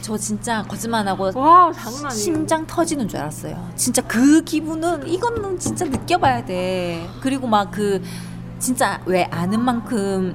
저 0.00 0.16
진짜 0.16 0.62
거짓말 0.62 1.00
안 1.00 1.08
하고 1.08 1.30
wow, 1.34 1.72
장난 1.72 2.06
아니에요. 2.06 2.10
심장 2.10 2.66
터지는 2.66 3.08
줄 3.08 3.18
알았어요. 3.18 3.70
진짜 3.74 4.00
그 4.02 4.42
기분은 4.42 5.06
이거는 5.06 5.58
진짜 5.58 5.84
느껴봐야 5.84 6.44
돼. 6.44 7.06
그리고 7.20 7.46
막 7.46 7.70
그 7.70 8.02
진짜 8.58 9.00
왜 9.06 9.24
아는 9.24 9.60
만큼 9.60 10.34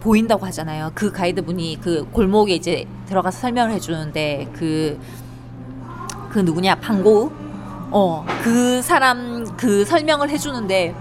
보인다고 0.00 0.44
하잖아요. 0.46 0.90
그 0.94 1.12
가이드분이 1.12 1.78
그 1.80 2.04
골목에 2.12 2.54
이제 2.54 2.86
들어가서 3.06 3.38
설명을 3.40 3.72
해주는데 3.72 4.50
그 4.54 4.98
그 6.34 6.40
누구냐 6.40 6.74
방고우 6.74 7.30
어 7.90 8.24
그 8.42 8.82
사람 8.82 9.44
그 9.56 9.84
설명을 9.84 10.28
해주는데 10.30 10.94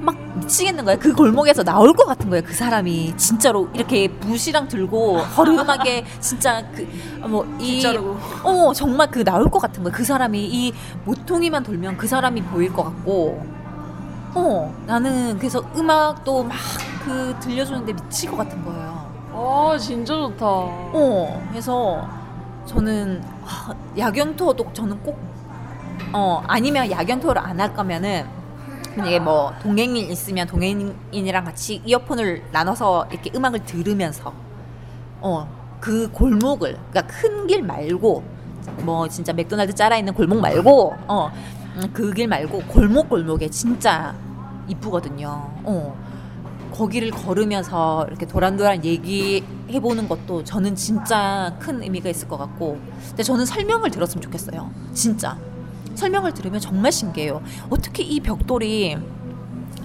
막 0.00 0.16
미치겠는 0.38 0.84
거야. 0.84 0.96
그 0.98 1.12
골목에서 1.14 1.62
나올 1.62 1.94
것 1.94 2.04
같은 2.04 2.28
거예요. 2.28 2.42
그 2.44 2.52
사람이 2.52 3.16
진짜로 3.16 3.68
이렇게 3.72 4.08
붓이랑 4.08 4.68
들고 4.68 5.18
허름하게 5.18 6.04
진짜 6.20 6.62
그뭐이. 7.22 7.80
어 8.42 8.72
정말 8.74 9.10
그 9.10 9.22
나올 9.24 9.48
것 9.50 9.60
같은 9.60 9.82
거야. 9.82 9.92
그 9.92 10.04
사람이 10.04 10.38
이 10.44 10.72
모퉁이만 11.04 11.62
돌면 11.62 11.96
그 11.96 12.06
사람이 12.06 12.42
보일 12.42 12.72
것 12.72 12.82
같고 12.84 13.40
어 14.34 14.74
나는 14.86 15.38
그래서 15.38 15.62
음악도 15.76 16.42
막 16.44 16.56
그 17.04 17.36
들려주는데 17.38 17.92
미칠 17.92 18.30
것 18.30 18.38
같은 18.38 18.64
거예요. 18.64 19.06
어, 19.30 19.76
진짜 19.78 20.14
좋다. 20.14 20.46
어 20.46 21.46
그래서 21.50 22.08
저는 22.64 23.22
아, 23.44 23.74
야경 23.98 24.34
투어도 24.36 24.66
저는 24.72 24.98
꼭 25.02 25.18
어 26.12 26.42
아니면 26.46 26.88
투어를 27.20 27.40
안 27.42 27.60
할 27.60 27.74
거면은 27.74 28.26
만약에 28.96 29.18
뭐 29.18 29.52
동행인 29.62 30.08
있으면 30.10 30.46
동행인이랑 30.46 31.44
같이 31.44 31.82
이어폰을 31.84 32.44
나눠서 32.52 33.08
이렇게 33.10 33.30
음악을 33.34 33.64
들으면서 33.64 34.32
어 35.20 35.46
그 35.80 36.10
골목을 36.12 36.78
그러니까 36.90 37.02
큰 37.06 37.46
길 37.46 37.62
말고 37.62 38.22
뭐 38.84 39.06
진짜 39.08 39.34
맥도날드 39.34 39.74
짜라 39.74 39.98
있는 39.98 40.14
골목 40.14 40.40
말고 40.40 40.94
어 41.08 41.30
그 41.92 42.14
길 42.14 42.26
말고 42.28 42.62
골목 42.68 43.08
골목에 43.10 43.48
진짜 43.50 44.14
이쁘거든요. 44.68 45.50
어 45.64 45.94
거기를 46.72 47.10
걸으면서 47.10 48.06
이렇게 48.08 48.24
도란도란 48.26 48.84
얘기해 48.84 49.80
보는 49.82 50.08
것도 50.08 50.42
저는 50.44 50.74
진짜 50.74 51.54
큰 51.60 51.82
의미가 51.82 52.08
있을 52.08 52.28
것 52.28 52.38
같고 52.38 52.78
근데 53.08 53.22
저는 53.22 53.44
설명을 53.44 53.90
들었으면 53.90 54.22
좋겠어요. 54.22 54.70
진짜 54.94 55.36
설명을 55.94 56.34
들으면 56.34 56.60
정말 56.60 56.92
신기해요. 56.92 57.42
어떻게 57.70 58.02
이 58.02 58.20
벽돌이 58.20 58.96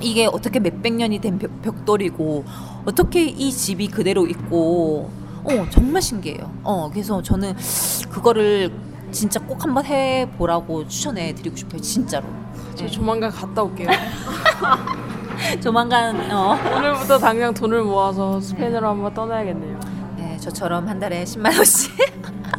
이게 0.01 0.25
어떻게 0.25 0.59
몇백 0.59 0.93
년이 0.93 1.19
된 1.19 1.37
벽, 1.39 1.61
벽돌이고 1.61 2.45
어떻게 2.85 3.25
이 3.25 3.51
집이 3.51 3.89
그대로 3.89 4.25
있고 4.27 5.11
어 5.43 5.67
정말 5.69 6.01
신기해요. 6.01 6.51
어 6.63 6.89
그래서 6.89 7.21
저는 7.21 7.55
그거를 8.09 8.71
진짜 9.11 9.39
꼭 9.39 9.63
한번 9.63 9.85
해보라고 9.85 10.87
추천해 10.87 11.33
드리고 11.33 11.55
싶어요. 11.55 11.81
진짜로. 11.81 12.25
저 12.75 12.87
조만간 12.87 13.31
갔다 13.31 13.63
올게요. 13.63 13.89
조만간 15.61 16.31
어 16.31 16.57
오늘부터 16.77 17.17
당장 17.17 17.53
돈을 17.53 17.83
모아서 17.83 18.39
스페인으로 18.39 18.87
한번 18.87 19.13
떠나야겠네요. 19.13 19.79
네, 20.17 20.37
저처럼 20.37 20.87
한 20.87 20.99
달에 20.99 21.23
10만 21.23 21.45
원씩. 21.57 21.91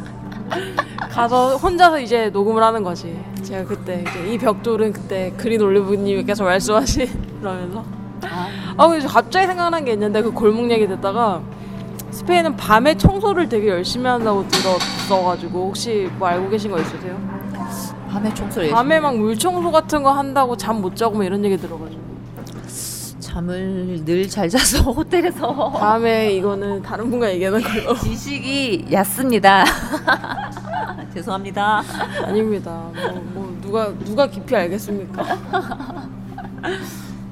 가서 1.11 1.57
혼자서 1.57 1.99
이제 1.99 2.29
녹음을 2.29 2.63
하는 2.63 2.83
거지. 2.83 3.19
제가 3.43 3.65
그때 3.65 4.03
이제 4.07 4.33
이 4.33 4.37
벽돌은 4.37 4.93
그때 4.93 5.33
그린 5.37 5.61
올리브님께서 5.61 6.43
말씀하신 6.43 7.07
그러면서 7.39 7.83
아 8.77 8.87
근데 8.87 9.05
갑자기 9.07 9.47
생각난 9.47 9.83
게 9.83 9.93
있는데 9.93 10.21
그 10.21 10.31
골목 10.31 10.69
얘기 10.71 10.87
듣다가 10.87 11.41
스페인은 12.11 12.55
밤에 12.55 12.95
청소를 12.95 13.49
되게 13.49 13.69
열심히 13.69 14.05
한다고 14.07 14.47
들었어가지고 14.47 15.67
혹시 15.67 16.09
뭐 16.17 16.27
알고 16.27 16.49
계신 16.49 16.71
거 16.71 16.79
있으세요? 16.79 17.17
밤에 18.09 18.33
청소를 18.33 18.69
밤에 18.71 18.99
막 18.99 19.15
물 19.15 19.37
청소 19.37 19.71
같은 19.71 20.03
거 20.03 20.11
한다고 20.11 20.55
잠 20.57 20.81
못 20.81 20.95
자고 20.95 21.15
뭐 21.15 21.23
이런 21.23 21.43
얘기 21.45 21.57
들어가지고 21.57 21.99
잠을 23.19 24.01
늘 24.05 24.27
잘 24.29 24.49
자서 24.49 24.79
호텔에서 24.91 25.71
다음에 25.77 26.33
이거는 26.33 26.81
다른 26.81 27.09
분과 27.09 27.31
얘기하는 27.31 27.61
걸로. 27.61 27.95
지식이 27.99 28.87
얕습니다. 28.91 29.63
죄송합니다. 31.13 31.81
아닙니다. 32.25 32.85
뭐, 32.93 33.21
뭐 33.33 33.57
누가 33.61 33.93
누가 34.05 34.27
깊이 34.27 34.55
알겠습니까? 34.55 35.23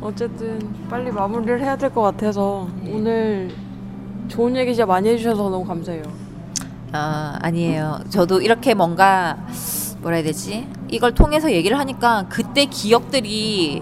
어쨌든 0.02 0.60
빨리 0.90 1.12
마무리를 1.12 1.62
해야 1.62 1.76
될 1.76 1.90
것 1.90 2.02
같아서 2.02 2.68
오늘 2.88 3.52
좋은 4.28 4.56
얘기 4.56 4.74
진짜 4.74 4.86
많이 4.86 5.10
해주셔서 5.10 5.50
너무 5.50 5.66
감사해요. 5.66 6.04
아, 6.92 7.38
아니에요. 7.42 8.00
저도 8.10 8.42
이렇게 8.42 8.74
뭔가 8.74 9.38
뭐라 10.02 10.18
해야 10.18 10.24
되지? 10.26 10.68
이걸 10.90 11.14
통해서 11.14 11.52
얘기를 11.52 11.78
하니까 11.78 12.26
그때 12.30 12.66
기억들이 12.66 13.82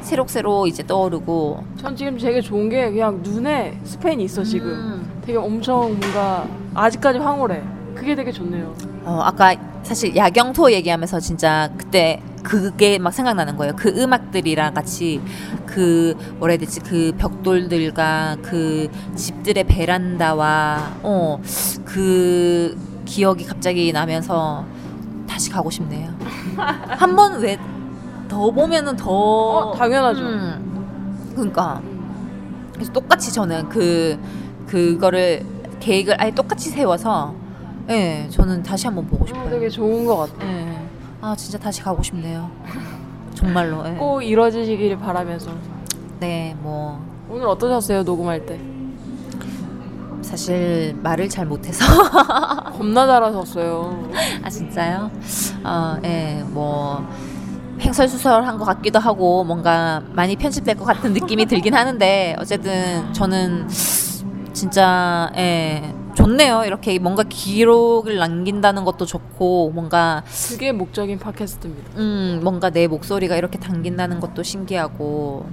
새록새록 0.00 0.68
이제 0.68 0.86
떠오르고 0.86 1.64
전 1.76 1.96
지금 1.96 2.16
되게 2.18 2.40
좋은 2.40 2.68
게 2.68 2.90
그냥 2.90 3.20
눈에 3.22 3.78
스페인이 3.84 4.22
있어 4.24 4.42
지금. 4.44 4.68
음. 4.68 5.20
되게 5.24 5.36
엄청 5.38 5.98
뭔가 5.98 6.46
아직까지 6.74 7.18
황홀해. 7.18 7.62
그게 7.94 8.14
되게 8.14 8.30
좋네요. 8.30 8.74
어, 9.06 9.20
아까 9.22 9.54
사실 9.82 10.14
야경토 10.16 10.72
얘기하면서 10.72 11.20
진짜 11.20 11.70
그때 11.78 12.20
그게 12.42 12.98
막 12.98 13.12
생각나는 13.12 13.56
거예요. 13.56 13.74
그 13.76 13.88
음악들이랑 13.88 14.74
같이 14.74 15.20
그 15.64 16.14
뭐라 16.38 16.52
해야 16.52 16.58
되지? 16.58 16.80
그 16.80 17.12
벽돌들과 17.18 18.36
그 18.42 18.88
집들의 19.14 19.64
베란다와 19.64 20.98
어, 21.02 21.40
그 21.84 22.76
기억이 23.04 23.44
갑자기 23.44 23.92
나면서 23.92 24.64
다시 25.28 25.50
가고 25.50 25.70
싶네요. 25.70 26.12
한 26.56 27.14
번 27.16 27.40
왜 27.42 27.56
더 28.28 28.50
보면은 28.50 28.96
더 28.96 29.08
어, 29.12 29.72
당연하죠. 29.76 30.20
음, 30.20 31.30
그러니까 31.36 31.80
그래서 32.74 32.90
똑같이 32.92 33.32
저는 33.32 33.68
그 33.68 34.18
그거를 34.66 35.46
계획을 35.78 36.20
아예 36.20 36.32
똑같이 36.32 36.68
세워서 36.70 37.34
예, 37.88 38.26
저는 38.30 38.62
다시 38.62 38.86
한번 38.86 39.06
보고 39.06 39.24
어, 39.24 39.26
싶어요. 39.26 39.50
되게 39.50 39.68
좋은 39.68 40.04
것 40.04 40.16
같아. 40.16 40.46
예. 40.46 40.76
아 41.20 41.34
진짜 41.36 41.58
다시 41.58 41.82
가고 41.82 42.02
싶네요. 42.02 42.50
정말로. 43.34 43.86
예. 43.86 43.92
꼭 43.94 44.22
이뤄지시길 44.22 44.98
바라면서 44.98 45.50
네, 46.20 46.56
뭐 46.60 47.00
오늘 47.28 47.46
어떠셨어요 47.46 48.02
녹음할 48.02 48.46
때? 48.46 48.58
사실 50.22 50.96
말을 51.02 51.28
잘 51.28 51.46
못해서 51.46 51.84
겁나 52.76 53.06
잘하셨어요. 53.06 54.10
아 54.42 54.50
진짜요? 54.50 55.10
어, 55.64 55.96
예, 56.04 56.42
뭐 56.48 57.06
횡설수설한 57.80 58.58
것 58.58 58.64
같기도 58.64 58.98
하고 58.98 59.44
뭔가 59.44 60.02
많이 60.14 60.34
편집될 60.34 60.76
것 60.76 60.84
같은 60.84 61.12
느낌이 61.12 61.46
들긴 61.46 61.74
하는데 61.74 62.34
어쨌든 62.40 63.12
저는 63.12 63.68
진짜 64.52 65.30
예. 65.36 65.94
좋네요. 66.16 66.64
이렇게 66.64 66.98
뭔가 66.98 67.22
기록을 67.22 68.16
남긴다는 68.16 68.84
것도 68.84 69.04
좋고 69.04 69.70
뭔가 69.74 70.22
그게 70.48 70.72
목적인 70.72 71.18
팟캐스트입니다. 71.18 71.90
음, 71.96 72.40
뭔가 72.42 72.70
내 72.70 72.86
목소리가 72.86 73.36
이렇게 73.36 73.58
담긴다는 73.58 74.20
것도 74.20 74.42
신기하고 74.42 75.46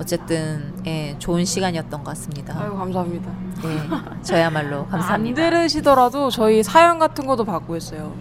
어쨌든 0.00 0.74
예, 0.86 1.14
좋은 1.18 1.44
시간이었던 1.44 1.90
것 2.02 2.04
같습니다. 2.10 2.58
아유 2.60 2.74
감사합니다. 2.76 3.30
예, 3.64 4.22
저야말로 4.22 4.78
안 4.80 4.88
감사합니다. 4.88 5.50
들으시더라도 5.50 6.30
저희 6.30 6.62
사연 6.64 6.98
같은 6.98 7.24
것도 7.26 7.44
받고 7.44 7.76
있어요. 7.76 8.12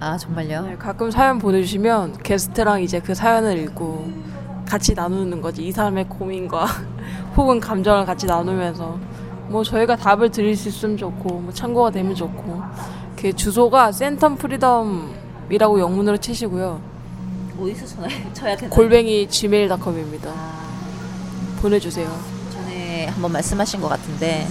아 0.00 0.16
정말요? 0.16 0.62
네, 0.62 0.76
가끔 0.76 1.10
사연 1.10 1.38
보내주시면 1.38 2.18
게스트랑 2.22 2.82
이제 2.82 3.00
그 3.00 3.14
사연을 3.14 3.58
읽고 3.58 4.10
같이 4.66 4.94
나누는 4.94 5.42
거지 5.42 5.66
이 5.66 5.72
사람의 5.72 6.08
고민과 6.08 6.66
혹은 7.36 7.60
감정을 7.60 8.06
같이 8.06 8.26
나누면서 8.26 8.98
뭐 9.48 9.64
저희가 9.64 9.96
답을 9.96 10.30
드릴 10.30 10.56
수 10.56 10.68
있으면 10.68 10.96
좋고 10.96 11.40
뭐 11.40 11.52
참고가 11.52 11.90
되면 11.90 12.14
좋고. 12.14 12.62
그 13.16 13.32
주소가 13.32 13.90
센텀 13.90 14.38
프리덤이라고 14.38 15.80
영문으로 15.80 16.16
치시고요. 16.18 16.80
어디서 17.60 17.86
전화 17.86 18.08
쳐야 18.32 18.56
되나? 18.56 18.70
골뱅이 18.72 19.26
gmail.com입니다. 19.28 20.30
아, 20.30 21.58
보내주세요. 21.60 22.08
전에 22.52 23.06
한번 23.06 23.32
말씀하신 23.32 23.80
것 23.80 23.88
같은데. 23.88 24.46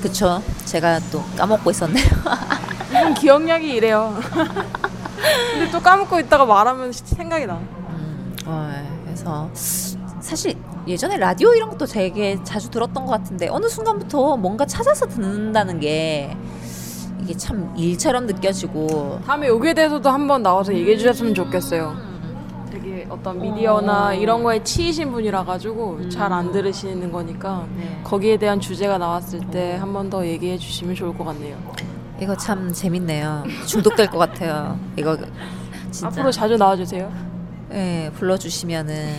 그쵸? 0.00 0.40
제가 0.64 1.00
또 1.10 1.22
까먹고 1.36 1.70
있었네요. 1.72 2.04
이건 2.90 3.14
기억력이 3.14 3.68
이래요. 3.74 4.16
근데 5.52 5.70
또 5.72 5.80
까먹고 5.80 6.20
있다가 6.20 6.44
말하면 6.46 6.92
생각이 6.92 7.46
나. 7.46 7.54
음, 7.54 8.36
어, 8.46 8.72
그래서 9.04 9.50
사실 10.20 10.54
예전에 10.86 11.16
라디오 11.18 11.54
이런 11.54 11.68
것도 11.70 11.86
되게 11.86 12.38
자주 12.42 12.70
들었던 12.70 13.04
것 13.04 13.12
같은데 13.12 13.48
어느 13.48 13.66
순간부터 13.68 14.36
뭔가 14.36 14.64
찾아서 14.66 15.06
듣는다는 15.06 15.78
게 15.80 16.36
이게 17.22 17.36
참 17.36 17.72
일처럼 17.76 18.26
느껴지고 18.26 19.20
다음에 19.26 19.48
여기에 19.48 19.74
대해서도 19.74 20.08
한번 20.08 20.42
나와서 20.42 20.72
얘기해 20.74 20.96
주셨으면 20.96 21.34
좋겠어요 21.34 21.90
음, 21.96 22.66
되게 22.72 23.06
어떤 23.10 23.38
미디어나 23.40 24.08
어. 24.08 24.14
이런 24.14 24.42
거에 24.42 24.62
치이신 24.64 25.12
분이라 25.12 25.44
가지고 25.44 26.08
잘안 26.08 26.50
들으시는 26.50 27.12
거니까 27.12 27.66
네. 27.76 28.00
거기에 28.04 28.38
대한 28.38 28.58
주제가 28.58 28.96
나왔을 28.98 29.40
때 29.50 29.76
한 29.76 29.92
번 29.92 30.08
더 30.08 30.26
얘기해 30.26 30.56
주시면 30.56 30.94
좋을 30.94 31.16
것 31.16 31.24
같네요. 31.24 31.56
이거 32.20 32.36
참 32.36 32.72
재밌네요. 32.72 33.44
중독될 33.66 34.08
것 34.08 34.18
같아요. 34.18 34.78
이거 34.96 35.16
진짜 35.90 36.06
앞으로 36.08 36.30
자주 36.32 36.56
나와주세요. 36.56 37.10
예, 37.72 38.10
불러주시면은 38.16 39.14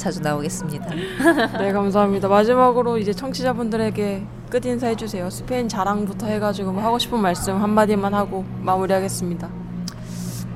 자주 0.00 0.20
나오겠습니다. 0.20 0.86
네 1.60 1.72
감사합니다. 1.72 2.26
마지막으로 2.26 2.96
이제 2.96 3.12
청취자분들에게 3.12 4.26
끝 4.48 4.64
인사 4.64 4.86
해 4.86 4.96
주세요. 4.96 5.28
스페인 5.28 5.68
자랑부터 5.68 6.26
해가지고 6.26 6.72
뭐 6.72 6.82
하고 6.82 6.98
싶은 6.98 7.20
말씀 7.20 7.62
한 7.62 7.70
마디만 7.70 8.14
하고 8.14 8.44
마무리하겠습니다. 8.62 9.48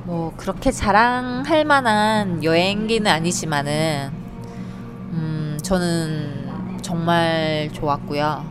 뭐 0.05 0.33
그렇게 0.35 0.71
자랑할 0.71 1.63
만한 1.63 2.43
여행기는 2.43 3.09
아니지만은 3.09 4.11
음 5.11 5.59
저는 5.61 6.79
정말 6.81 7.69
좋았고요. 7.71 8.45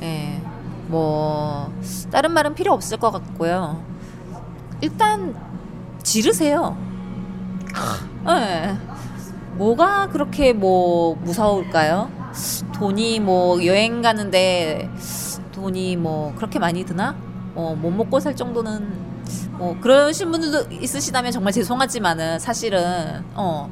예. 0.00 0.40
뭐 0.86 1.70
다른 2.10 2.32
말은 2.32 2.54
필요 2.54 2.72
없을 2.72 2.96
것 2.96 3.10
같고요. 3.10 3.82
일단 4.80 5.34
지르세요. 6.02 6.76
예. 8.28 8.93
뭐가 9.56 10.08
그렇게 10.08 10.52
뭐 10.52 11.14
무서울까요? 11.16 12.10
돈이 12.74 13.20
뭐 13.20 13.64
여행 13.64 14.02
가는데 14.02 14.90
돈이 15.52 15.96
뭐 15.96 16.34
그렇게 16.36 16.58
많이 16.58 16.84
드나? 16.84 17.16
어, 17.54 17.76
못 17.80 17.90
먹고 17.90 18.18
살 18.18 18.34
정도는 18.34 19.04
뭐 19.52 19.76
그러신 19.80 20.32
분들도 20.32 20.72
있으시다면 20.72 21.30
정말 21.30 21.52
죄송하지만은 21.52 22.40
사실은 22.40 23.22
어 23.34 23.70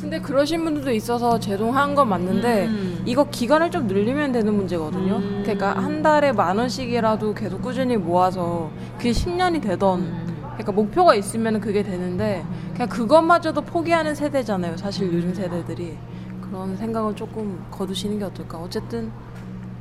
근데 0.00 0.20
그러신 0.20 0.62
분들도 0.64 0.92
있어서 0.92 1.40
죄송한 1.40 1.94
건 1.94 2.08
맞는데 2.08 2.66
음. 2.66 3.02
이거 3.04 3.24
기간을 3.28 3.70
좀 3.70 3.86
늘리면 3.86 4.32
되는 4.32 4.54
문제거든요. 4.54 5.16
음. 5.16 5.40
그러니까 5.42 5.72
한 5.72 6.02
달에 6.02 6.32
만 6.32 6.56
원씩이라도 6.58 7.34
계속 7.34 7.62
꾸준히 7.62 7.96
모아서 7.96 8.70
그게 8.96 9.10
10년이 9.10 9.62
되던 9.62 10.00
음. 10.00 10.27
그러니까 10.58 10.72
목표가 10.72 11.14
있으면 11.14 11.60
그게 11.60 11.84
되는데 11.84 12.44
그냥 12.72 12.88
그것마저도 12.88 13.62
포기하는 13.62 14.14
세대잖아요. 14.14 14.76
사실 14.76 15.12
요즘 15.12 15.32
세대들이 15.32 15.96
그런 16.42 16.76
생각을 16.76 17.14
조금 17.14 17.64
거두시는 17.70 18.18
게 18.18 18.24
어떨까. 18.24 18.58
어쨌든 18.58 19.12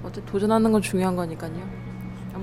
어쨌든 0.04 0.32
도전하는 0.32 0.72
건 0.72 0.82
중요한 0.82 1.16
거니까요. 1.16 1.88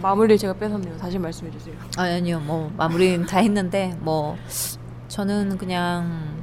마무리 0.02 0.36
제가 0.36 0.54
뺏었네요. 0.54 0.96
다시 0.96 1.18
말씀해 1.18 1.52
주세요. 1.52 1.76
아니, 1.96 2.14
아니요 2.14 2.40
뭐 2.40 2.72
마무리는 2.76 3.24
다 3.26 3.38
했는데 3.38 3.96
뭐 4.00 4.36
저는 5.06 5.56
그냥 5.56 6.34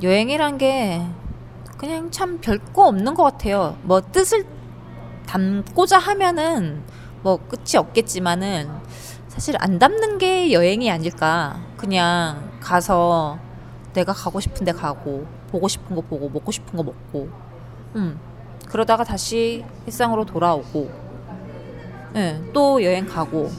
여행이란 0.00 0.58
게 0.58 1.04
그냥 1.76 2.12
참 2.12 2.38
별거 2.40 2.86
없는 2.86 3.14
것 3.14 3.24
같아요. 3.24 3.76
뭐 3.82 4.00
뜻을 4.00 4.44
담고자 5.26 5.98
하면은 5.98 6.82
뭐 7.22 7.36
끝이 7.48 7.76
없겠지만은 7.76 8.68
사실 9.30 9.54
안 9.60 9.78
담는 9.78 10.18
게 10.18 10.52
여행이 10.52 10.90
아닐까. 10.90 11.60
그냥 11.76 12.50
가서 12.60 13.38
내가 13.92 14.12
가고 14.12 14.40
싶은데 14.40 14.72
가고 14.72 15.24
보고 15.52 15.68
싶은 15.68 15.94
거 15.94 16.02
보고 16.02 16.28
먹고 16.28 16.50
싶은 16.50 16.76
거 16.76 16.82
먹고, 16.82 17.28
음 17.94 18.18
그러다가 18.68 19.04
다시 19.04 19.64
일상으로 19.86 20.24
돌아오고, 20.24 20.90
예, 22.16 22.40
또 22.52 22.82
여행 22.82 23.06
가고. 23.06 23.50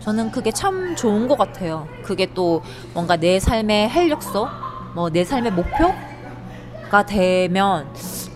저는 0.00 0.30
그게 0.30 0.50
참 0.50 0.94
좋은 0.94 1.26
것 1.26 1.38
같아요. 1.38 1.88
그게 2.02 2.26
또 2.34 2.62
뭔가 2.92 3.16
내 3.16 3.40
삶의 3.40 3.88
활력소, 3.88 4.46
뭐 4.94 5.08
내 5.08 5.24
삶의 5.24 5.52
목표가 5.52 7.06
되면 7.06 7.86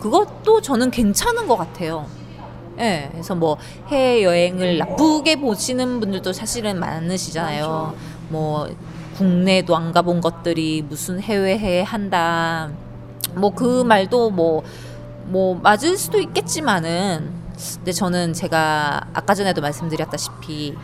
그것도 0.01 0.63
저는 0.63 0.91
괜찮은 0.91 1.47
것 1.47 1.57
같아요. 1.57 2.07
예, 2.79 3.09
그래서 3.13 3.35
뭐 3.35 3.57
해외 3.89 4.23
여행을 4.23 4.79
나쁘게 4.79 5.37
보시는 5.41 6.01
분들도 6.01 6.33
사실은 6.33 6.79
많으시잖아요. 6.79 7.95
뭐 8.29 8.69
국내도 9.17 9.77
안 9.77 9.93
가본 9.93 10.21
것들이 10.21 10.83
무슨 10.89 11.21
해외에 11.21 11.83
한다. 11.83 12.71
뭐 13.35 13.51
그 13.51 13.83
말도 13.85 14.31
뭐 14.31 14.63
뭐 15.31 15.55
맞을 15.63 15.99
수도 15.99 16.19
있겠지만은 16.19 17.31
근데 17.77 17.93
저는 17.93 18.33
제가 18.33 19.09
아까 19.13 19.35
전에도 19.35 19.61
말씀드렸다시피 19.61 20.75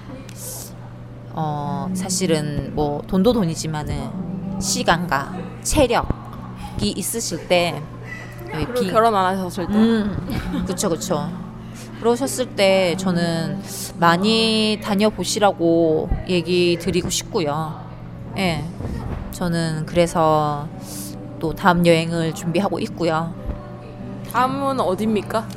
어 1.32 1.88
사실은 1.94 2.72
뭐 2.74 3.00
돈도 3.06 3.32
돈이지만은 3.32 4.60
시간과 4.60 5.32
체력이 5.62 6.90
있으실 6.94 7.48
때 7.48 7.80
비- 8.74 8.90
결혼 8.90 9.14
안 9.14 9.34
하셨을 9.38 9.66
때. 9.66 9.72
음, 9.72 10.64
그쵸, 10.66 10.90
그쵸. 10.90 11.28
그러셨을 12.00 12.54
때 12.54 12.96
저는 12.98 13.60
많이 13.98 14.78
다녀보시라고 14.82 16.10
얘기 16.28 16.76
드리고 16.80 17.10
싶고요. 17.10 17.80
예. 18.36 18.64
저는 19.32 19.86
그래서 19.86 20.68
또 21.38 21.54
다음 21.54 21.86
여행을 21.86 22.34
준비하고 22.34 22.78
있고요. 22.80 23.34
다음은 24.32 24.80
어딥니까? 24.80 25.48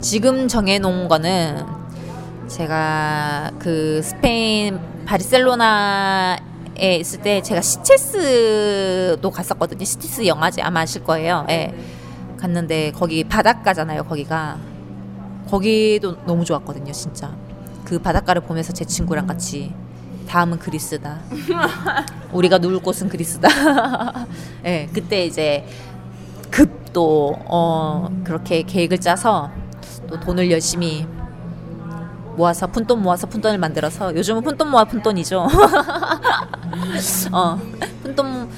지금 0.00 0.48
정해놓은 0.48 1.08
거는 1.08 1.64
제가 2.48 3.52
그 3.58 4.02
스페인 4.02 4.78
바르셀로나에 5.06 6.38
있을 7.00 7.20
때 7.22 7.40
제가 7.42 7.60
시체스도 7.60 9.30
갔었거든요. 9.30 9.84
시체스 9.84 10.26
영화제 10.26 10.62
아마 10.62 10.80
아실 10.80 11.04
거예요. 11.04 11.46
예. 11.48 11.74
갔는데 12.38 12.92
거기 12.92 13.24
바닷가잖아요. 13.24 14.04
거기가 14.04 14.58
거기도 15.48 16.16
너무 16.24 16.44
좋았거든요. 16.44 16.92
진짜 16.92 17.34
그 17.84 17.98
바닷가를 17.98 18.42
보면서 18.42 18.72
제 18.72 18.84
친구랑 18.84 19.26
같이 19.26 19.72
다음은 20.28 20.58
그리스다. 20.58 21.20
우리가 22.32 22.58
누울 22.58 22.80
곳은 22.80 23.08
그리스다. 23.08 23.48
예, 24.64 24.88
그때 24.92 25.24
이제 25.26 25.66
급도 26.50 27.36
어 27.46 28.08
그렇게 28.24 28.62
계획을 28.62 28.98
짜서 29.00 29.50
또 30.08 30.18
돈을 30.18 30.50
열심히 30.50 31.06
모아서 32.36 32.66
푼돈 32.66 33.02
모아서 33.02 33.26
푼돈을 33.28 33.58
만들어서 33.58 34.14
요즘은 34.14 34.42
푼돈 34.42 34.70
모아 34.70 34.84
푼돈이죠. 34.84 35.46
어 37.32 37.58
푼돈 38.02 38.48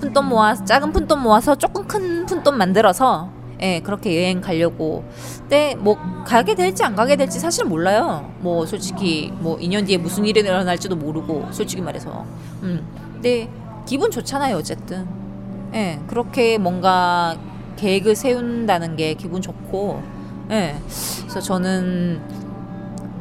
푼돈 0.00 0.28
모아 0.28 0.54
작은 0.54 0.92
푼돈 0.92 1.22
모아서 1.22 1.54
조금 1.54 1.86
큰 1.86 2.26
푼돈 2.26 2.58
만들어서 2.58 3.30
예 3.62 3.80
그렇게 3.80 4.16
여행 4.16 4.40
가려고. 4.40 5.04
근데 5.38 5.76
뭐 5.78 5.96
가게 6.26 6.54
될지 6.54 6.82
안 6.82 6.96
가게 6.96 7.16
될지 7.16 7.38
사실 7.38 7.64
몰라요. 7.64 8.30
뭐 8.40 8.66
솔직히 8.66 9.32
뭐 9.38 9.56
2년 9.56 9.86
뒤에 9.86 9.96
무슨 9.98 10.26
일이 10.26 10.40
일어날지도 10.40 10.96
모르고 10.96 11.48
솔직히 11.52 11.80
말해서. 11.80 12.26
음. 12.62 12.84
근데 13.14 13.48
기분 13.86 14.10
좋잖아요 14.10 14.56
어쨌든. 14.56 15.06
예 15.74 16.00
그렇게 16.08 16.58
뭔가 16.58 17.36
계획을 17.76 18.16
세운다는 18.16 18.96
게 18.96 19.14
기분 19.14 19.40
좋고. 19.40 20.02
예. 20.50 20.76
그래서 21.20 21.40
저는 21.40 22.20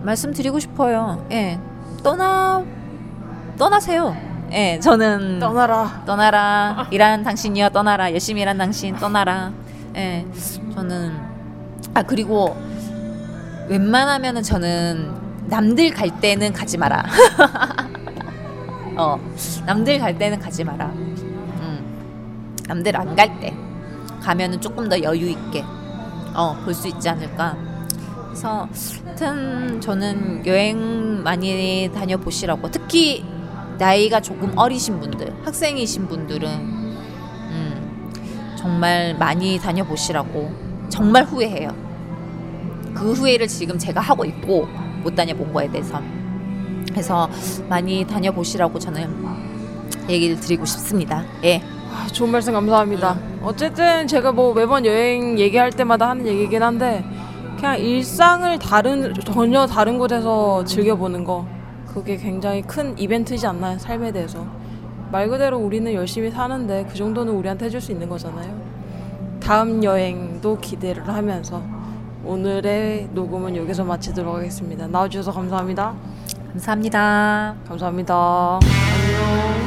말씀드리고 0.01 0.59
싶어요. 0.59 1.25
예. 1.31 1.59
떠나 2.03 2.65
떠나세요. 3.57 4.15
예 4.51 4.79
저는 4.79 5.39
떠나라. 5.39 6.03
떠나라. 6.05 6.87
일하는 6.89 7.23
당신이여 7.23 7.69
떠나라. 7.69 8.11
열심히 8.11 8.41
일하는 8.41 8.57
당신 8.57 8.95
떠나라 8.95 9.53
예 9.95 10.25
저는 10.73 11.11
아 11.93 12.03
그리고 12.03 12.55
웬만하면은 13.67 14.43
저는 14.43 15.11
남들 15.47 15.91
갈 15.91 16.19
때는 16.21 16.53
가지 16.53 16.77
마라. 16.77 17.03
어 18.97 19.19
남들 19.65 19.99
갈 19.99 20.17
때는 20.17 20.39
가지 20.39 20.63
마라. 20.63 20.85
음 20.87 22.55
남들 22.67 22.95
안 22.95 23.15
갈 23.15 23.39
때 23.39 23.53
가면은 24.21 24.61
조금 24.61 24.87
더 24.89 25.01
여유 25.01 25.29
있게 25.29 25.63
어 26.35 26.55
볼 26.63 26.73
수 26.73 26.87
있지 26.87 27.09
않을까. 27.09 27.57
그래서 28.27 28.67
하여튼 29.05 29.81
저는 29.81 30.45
여행 30.45 31.21
많이 31.23 31.89
다녀보시라고. 31.93 32.69
특히 32.71 33.25
나이가 33.77 34.21
조금 34.21 34.57
어리신 34.57 34.99
분들 34.99 35.33
학생이신 35.43 36.07
분들은 36.07 36.49
음, 36.49 36.80
정말 38.62 39.16
많이 39.18 39.57
다녀보시라고 39.57 40.51
정말 40.88 41.24
후회해요. 41.24 41.70
그 42.93 43.12
후회를 43.14 43.47
지금 43.47 43.80
제가 43.80 43.99
하고 43.99 44.24
있고 44.24 44.68
못 45.01 45.16
다녀본 45.16 45.51
거에 45.51 45.68
대해서. 45.72 45.99
그래서 46.89 47.28
많이 47.68 48.05
다녀보시라고 48.05 48.78
저는 48.78 49.09
얘기를 50.07 50.39
드리고 50.39 50.66
싶습니다. 50.66 51.24
예. 51.43 51.64
아, 51.91 52.05
좋은 52.07 52.30
말씀 52.30 52.53
감사합니다. 52.53 53.18
어쨌든 53.41 54.05
제가 54.05 54.32
뭐 54.32 54.53
매번 54.53 54.86
여행 54.86 55.39
얘기할 55.39 55.72
때마다 55.72 56.09
하는 56.09 56.28
얘기긴 56.28 56.62
한데 56.62 57.03
그냥 57.57 57.80
일상을 57.80 58.59
다른 58.59 59.14
전혀 59.26 59.66
다른 59.66 59.97
곳에서 59.97 60.64
즐겨보는 60.66 61.24
거 61.24 61.47
그게 61.88 62.16
굉장히 62.16 62.62
큰 62.62 62.97
이벤트이지 62.97 63.47
않나요? 63.47 63.80
삶에 63.80 64.12
대해서 64.12 64.45
말 65.12 65.28
그대로 65.28 65.57
우리는 65.57 65.93
열심히 65.93 66.32
사는데 66.32 66.86
그 66.89 66.95
정도는 66.95 67.34
우리한테 67.34 67.66
해줄 67.66 67.82
수 67.82 67.91
있는 67.91 68.07
거잖아요. 68.07 68.55
다음 69.41 69.84
여행도 69.84 70.59
기대를 70.59 71.07
하면서 71.07 71.62
오늘의 72.24 73.09
녹음은 73.14 73.55
여기서 73.57 73.84
마치도록 73.84 74.36
하겠습니다. 74.36 74.88
나와주셔서 74.88 75.32
감사합니다. 75.32 75.93
감사합니다 76.53 77.55
감사합니다. 77.68 78.59
안녕. 78.62 79.61